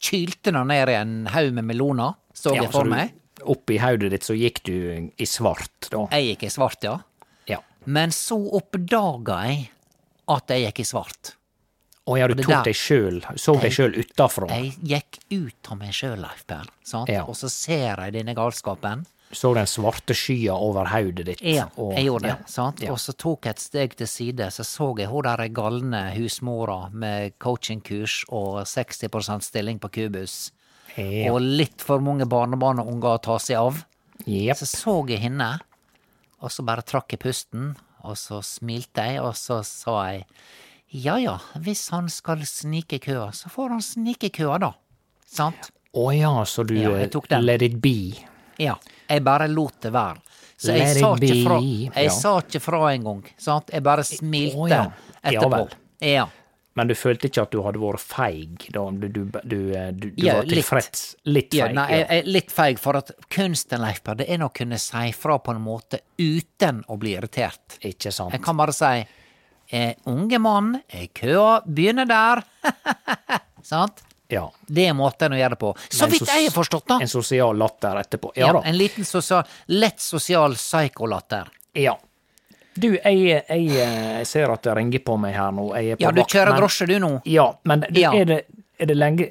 kylte 0.00 0.54
den 0.54 0.72
ned 0.72 0.92
i 0.92 0.96
en 0.96 1.14
haug 1.34 1.52
med 1.58 1.68
meloner, 1.68 2.16
så 2.36 2.54
jeg 2.56 2.68
ja, 2.68 2.72
for 2.72 2.88
meg. 2.88 3.12
Oppi 3.44 3.76
hodet 3.82 4.14
ditt 4.14 4.24
så 4.24 4.36
gikk 4.36 4.62
du 4.64 4.76
i 5.12 5.28
svart, 5.28 5.90
da. 5.92 6.06
Jeg 6.16 6.32
gikk 6.32 6.46
i 6.48 6.52
svart, 6.56 6.88
ja. 6.88 6.96
Ja. 7.50 7.60
Men 7.84 8.14
så 8.16 8.38
oppdaga 8.56 9.42
jeg 9.50 9.66
at 10.32 10.52
jeg 10.54 10.70
gikk 10.70 10.82
i 10.82 10.88
svart. 10.88 11.36
Å 12.06 12.14
ja, 12.20 12.28
du 12.30 12.38
tok 12.38 12.62
deg 12.68 12.76
sjøl, 12.78 13.16
så 13.34 13.56
deg 13.58 13.72
sjøl 13.74 13.96
utafra. 13.98 14.46
Jeg 14.54 14.76
gikk 14.86 15.16
ut 15.34 15.70
av 15.72 15.78
meg 15.80 15.94
sjøl, 15.96 16.20
Leif 16.22 16.44
Per. 16.46 16.68
Sant? 16.86 17.10
Ja. 17.10 17.24
Og 17.26 17.34
så 17.34 17.50
ser 17.50 17.98
jeg 17.98 18.14
denne 18.14 18.34
galskapen. 18.38 19.02
Så 19.34 19.50
den 19.56 19.66
svarte 19.66 20.14
skya 20.14 20.54
over 20.54 20.86
hodet 20.86 21.24
ditt. 21.26 21.40
Ja, 21.42 21.64
og- 21.76 21.96
jeg 21.96 22.04
gjorde 22.06 22.22
det. 22.22 22.28
ja. 22.28 22.46
sant? 22.46 22.80
Ja. 22.80 22.92
Og 22.92 22.98
så 23.02 23.10
tok 23.18 23.42
jeg 23.48 23.56
et 23.56 23.58
steg 23.58 23.96
til 23.96 24.06
side, 24.06 24.46
så 24.54 24.62
så 24.62 24.96
jeg 24.98 25.08
hun 25.10 25.22
der 25.26 25.48
galne 25.48 26.14
husmora 26.14 26.92
med 26.92 27.34
coachingkurs 27.42 28.24
og 28.30 28.62
60% 28.64 29.42
stilling 29.42 29.80
på 29.80 29.90
kubus, 29.90 30.52
og 30.96 31.40
litt 31.42 31.82
for 31.82 31.98
mange 31.98 32.24
barnebarn 32.24 32.78
og 32.78 32.86
unger 32.86 33.18
å 33.18 33.22
ta 33.22 33.38
seg 33.38 33.56
av. 33.58 33.84
Yep. 34.28 34.56
Så 34.56 34.66
så 34.70 35.08
jeg 35.08 35.18
henne, 35.26 35.58
og 36.40 36.50
så 36.50 36.64
bare 36.64 36.82
trakk 36.86 37.10
jeg 37.10 37.18
pusten, 37.18 37.74
og 38.04 38.14
så 38.14 38.38
smilte 38.44 39.02
jeg, 39.10 39.20
og 39.20 39.34
så 39.34 39.64
sa 39.66 40.04
jeg 40.12 40.24
ja 40.90 41.18
ja, 41.18 41.38
hvis 41.60 41.88
han 41.90 42.08
skal 42.12 42.44
snike 42.46 42.98
køa, 43.02 43.32
så 43.32 43.48
får 43.52 43.68
han 43.74 43.82
snike 43.82 44.30
køa, 44.34 44.58
da. 44.62 44.72
Sant? 45.26 45.70
Å 45.96 46.10
ja, 46.14 46.32
så 46.44 46.64
du 46.64 46.74
Ja, 46.76 46.90
den. 47.28 47.44
let 47.44 47.62
it 47.62 47.80
be. 47.82 48.14
Ja. 48.58 48.76
Jeg 49.08 49.22
bare 49.24 49.48
lot 49.48 49.80
det 49.82 49.92
være. 49.92 50.20
Så 50.56 50.72
jeg 50.72 50.86
Let 50.94 51.00
sa 51.00 51.10
it 51.16 51.22
ikke 51.22 51.44
fra, 51.44 51.58
jeg 51.60 52.04
Ja. 52.04 52.10
sa 52.10 52.38
ikke 52.40 52.60
fra 52.60 52.80
engang. 52.94 53.22
Sant? 53.36 53.70
Jeg 53.72 53.82
bare 53.82 54.04
smilte 54.04 54.56
oh, 54.56 54.68
ja. 54.70 54.90
Etterpå. 55.22 55.68
Ja. 56.00 56.28
Men 56.76 56.88
du 56.88 56.94
følte 56.94 57.28
ikke 57.28 57.42
at 57.42 57.50
du 57.50 57.62
hadde 57.64 57.80
vært 57.80 58.00
feig 58.00 58.66
da? 58.72 58.82
Du, 58.90 59.08
du, 59.08 59.24
du, 59.24 59.60
du, 59.92 60.10
du 60.10 60.26
var 60.26 60.44
tilfreds? 60.44 61.16
Litt 61.24 61.52
litt 61.52 61.54
feig? 61.62 61.74
nei, 61.74 61.86
jeg 61.90 62.06
jeg 62.10 62.26
litt 62.26 62.50
feig, 62.52 62.78
for 62.78 62.96
at 63.00 63.12
kunsten, 63.32 63.80
Leif 63.80 64.02
Per, 64.04 64.14
det 64.20 64.26
er 64.28 64.44
å 64.44 64.50
kunne 64.52 64.78
si 64.78 65.12
fra 65.16 65.38
på 65.38 65.54
en 65.56 65.62
måte 65.64 66.00
uten 66.20 66.82
å 66.88 66.98
bli 67.00 67.14
irritert. 67.16 67.78
Ikke 67.80 68.12
sant? 68.12 68.32
Jeg 68.36 68.42
kan 68.44 68.56
bare 68.56 68.72
si 68.76 69.06
eh, 69.68 69.94
unge 70.04 70.38
mann, 70.38 70.74
eh, 70.88 71.06
køa 71.12 71.60
begynner 71.66 72.06
der. 72.06 72.42
Sant? 73.62 74.02
Ja. 74.28 74.48
Det 74.66 74.88
er 74.88 74.94
måten 74.98 75.32
å 75.34 75.38
gjøre 75.38 75.54
det 75.54 75.60
på. 75.60 75.70
Så 75.88 76.08
vidt 76.10 76.26
jeg 76.26 76.48
har 76.48 76.54
forstått, 76.54 76.86
da. 76.90 76.98
En 77.02 77.08
sosial 77.10 77.56
latter 77.58 78.00
etterpå. 78.02 78.32
Ja, 78.34 78.46
Ja, 78.48 78.52
da. 78.58 78.62
en 78.66 78.76
liten 78.78 79.04
sosial, 79.06 79.44
lett 79.70 80.00
sosial 80.02 80.54
psykolatter. 80.58 81.46
Ja. 81.78 81.94
Du, 82.76 82.90
jeg, 82.92 83.22
jeg, 83.48 83.66
jeg, 83.72 84.26
ser 84.28 84.50
at 84.52 84.62
det 84.66 84.74
ringer 84.76 85.00
på 85.06 85.14
meg 85.16 85.32
her 85.38 85.54
nå. 85.54 85.70
Ja, 85.80 85.96
du 86.12 86.20
vakt, 86.20 86.34
kjører 86.34 86.52
men- 86.52 86.60
drosje 86.60 86.86
du 86.90 86.98
nå? 87.00 87.12
Ja, 87.24 87.46
men 87.64 87.86
du, 87.88 88.00
Ja. 88.00 88.10
Er, 88.18 88.24
det, 88.28 88.40
er 88.78 88.90
det 88.90 88.96
lenge 88.98 89.28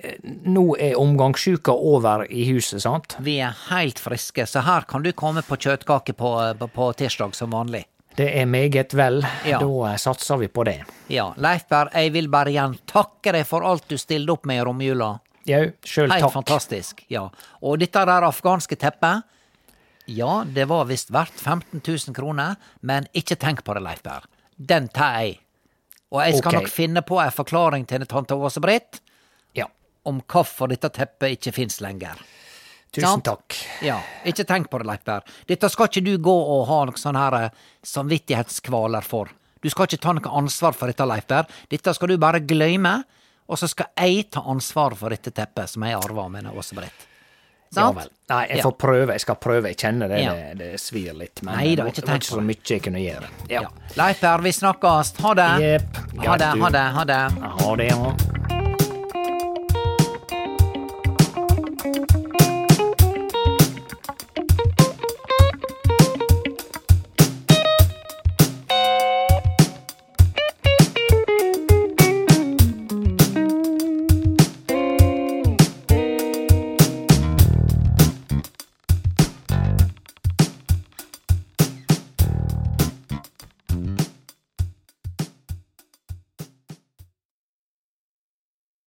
Nå 0.49 0.63
er 0.81 0.95
omgangssjuka 0.97 1.71
over 1.75 2.23
i 2.33 2.47
huset, 2.49 2.81
sant? 2.81 3.13
Vi 3.21 3.35
er 3.45 3.53
helt 3.69 3.99
friske, 4.01 4.47
så 4.49 4.63
her 4.65 4.87
kan 4.89 5.03
du 5.05 5.11
komme 5.13 5.43
på 5.45 5.59
kjøttkake 5.61 6.15
på, 6.17 6.31
på, 6.57 6.67
på 6.73 6.87
tirsdag 6.97 7.35
som 7.37 7.53
vanlig. 7.53 7.83
Det 8.15 8.29
er 8.39 8.45
meget 8.47 8.93
vel. 8.95 9.19
Ja. 9.45 9.59
Da 9.59 9.91
eh, 9.91 9.97
satser 9.99 10.39
vi 10.39 10.47
på 10.47 10.63
det. 10.67 10.79
Ja, 11.11 11.29
Leifberg, 11.37 11.91
jeg 11.93 12.13
vil 12.15 12.29
bare 12.31 12.53
igjen 12.53 12.77
takke 12.87 13.33
deg 13.35 13.47
for 13.47 13.65
alt 13.67 13.87
du 13.91 13.97
stilte 13.99 14.37
opp 14.37 14.47
med 14.47 14.61
i 14.61 14.65
romjula. 14.65 15.11
Jau, 15.45 15.63
sjøl 15.85 16.09
Helt 16.09 16.33
fantastisk. 16.33 17.03
Ja. 17.11 17.27
Og 17.61 17.79
dette 17.83 18.05
der 18.07 18.25
afghanske 18.25 18.77
teppet, 18.81 19.25
ja, 20.05 20.43
det 20.45 20.67
var 20.69 20.85
visst 20.89 21.11
verdt 21.13 21.37
15 21.41 21.81
000 21.81 22.15
kroner, 22.15 22.55
men 22.81 23.07
ikke 23.13 23.37
tenk 23.41 23.63
på 23.65 23.75
det, 23.77 23.83
Leifberg. 23.85 24.29
Den 24.55 24.87
tar 24.93 25.19
jeg. 25.21 25.39
Og 26.13 26.21
jeg 26.21 26.37
skal 26.37 26.53
okay. 26.53 26.61
nok 26.61 26.71
finne 26.71 27.03
på 27.05 27.19
en 27.19 27.33
forklaring 27.33 27.85
til 27.89 28.05
tante 28.07 28.37
Åse-Britt 28.37 29.01
Ja. 29.57 29.67
om 30.05 30.21
hvorfor 30.21 30.69
dette 30.71 30.89
teppet 30.93 31.35
ikke 31.37 31.51
fins 31.51 31.81
lenger. 31.81 32.21
Tusen 32.95 33.23
takk. 33.25 33.57
Ja, 33.85 33.99
ikke 34.27 34.45
tenk 34.47 34.69
på 34.71 34.79
det, 34.81 34.87
Leif 34.89 35.03
Berr. 35.07 35.25
Dette 35.49 35.69
skal 35.73 35.89
ikke 35.91 36.05
du 36.05 36.13
gå 36.23 36.35
og 36.35 36.67
ha 36.69 36.81
noen 36.89 36.99
sånne 37.01 37.23
her 37.25 37.37
eh, 37.43 37.65
samvittighetskvaler 37.85 39.05
for. 39.05 39.31
Du 39.63 39.69
skal 39.73 39.89
ikke 39.89 40.01
ta 40.03 40.13
noe 40.15 40.37
ansvar 40.39 40.75
for 40.77 40.91
dette, 40.91 41.07
Leif 41.09 41.27
Berr. 41.29 41.49
Dette 41.71 41.93
skal 41.97 42.13
du 42.13 42.17
bare 42.21 42.43
glemme, 42.45 42.99
og 43.45 43.59
så 43.61 43.69
skal 43.69 43.91
jeg 43.99 44.29
ta 44.33 44.45
ansvar 44.49 44.95
for 44.97 45.13
dette 45.13 45.33
teppet 45.35 45.69
som 45.73 45.85
jeg 45.85 45.97
arva 45.99 46.25
av 46.27 46.33
mine 46.33 46.53
Åse-Britt. 46.55 47.11
Ja 47.75 47.89
vel. 47.91 48.07
Nei, 48.29 48.43
jeg 48.49 48.63
får 48.63 48.75
prøve. 48.79 49.15
Jeg 49.17 49.23
skal 49.25 49.35
prøve. 49.41 49.71
Jeg 49.73 49.79
kjenner 49.81 50.11
det. 50.11 50.21
Ja. 50.23 50.33
Det, 50.37 50.53
det 50.61 50.69
svir 50.79 51.17
litt. 51.17 51.41
Men 51.43 51.57
Nei 51.59 51.73
da, 51.75 51.87
ikke 51.89 52.05
det 52.05 52.11
var 52.13 52.21
ikke 52.21 52.29
så 52.29 52.43
mye 52.45 52.69
jeg 52.71 52.83
kunne 52.87 53.01
gjøre. 53.03 53.31
Ja. 53.51 53.65
Ja. 53.65 53.95
Leif 53.99 54.21
Berr, 54.23 54.45
vi 54.45 54.53
snakkes. 54.55 55.15
Ha 55.25 55.33
det. 55.41 55.49
Jepp. 55.65 55.99
Ha 56.21 56.37
det, 56.39 56.53
ha 56.61 56.71
det, 56.77 56.85
ha 56.99 57.09
det. 57.11 57.19
Ha 57.65 57.75
det, 57.81 57.89
ja. 57.91 58.64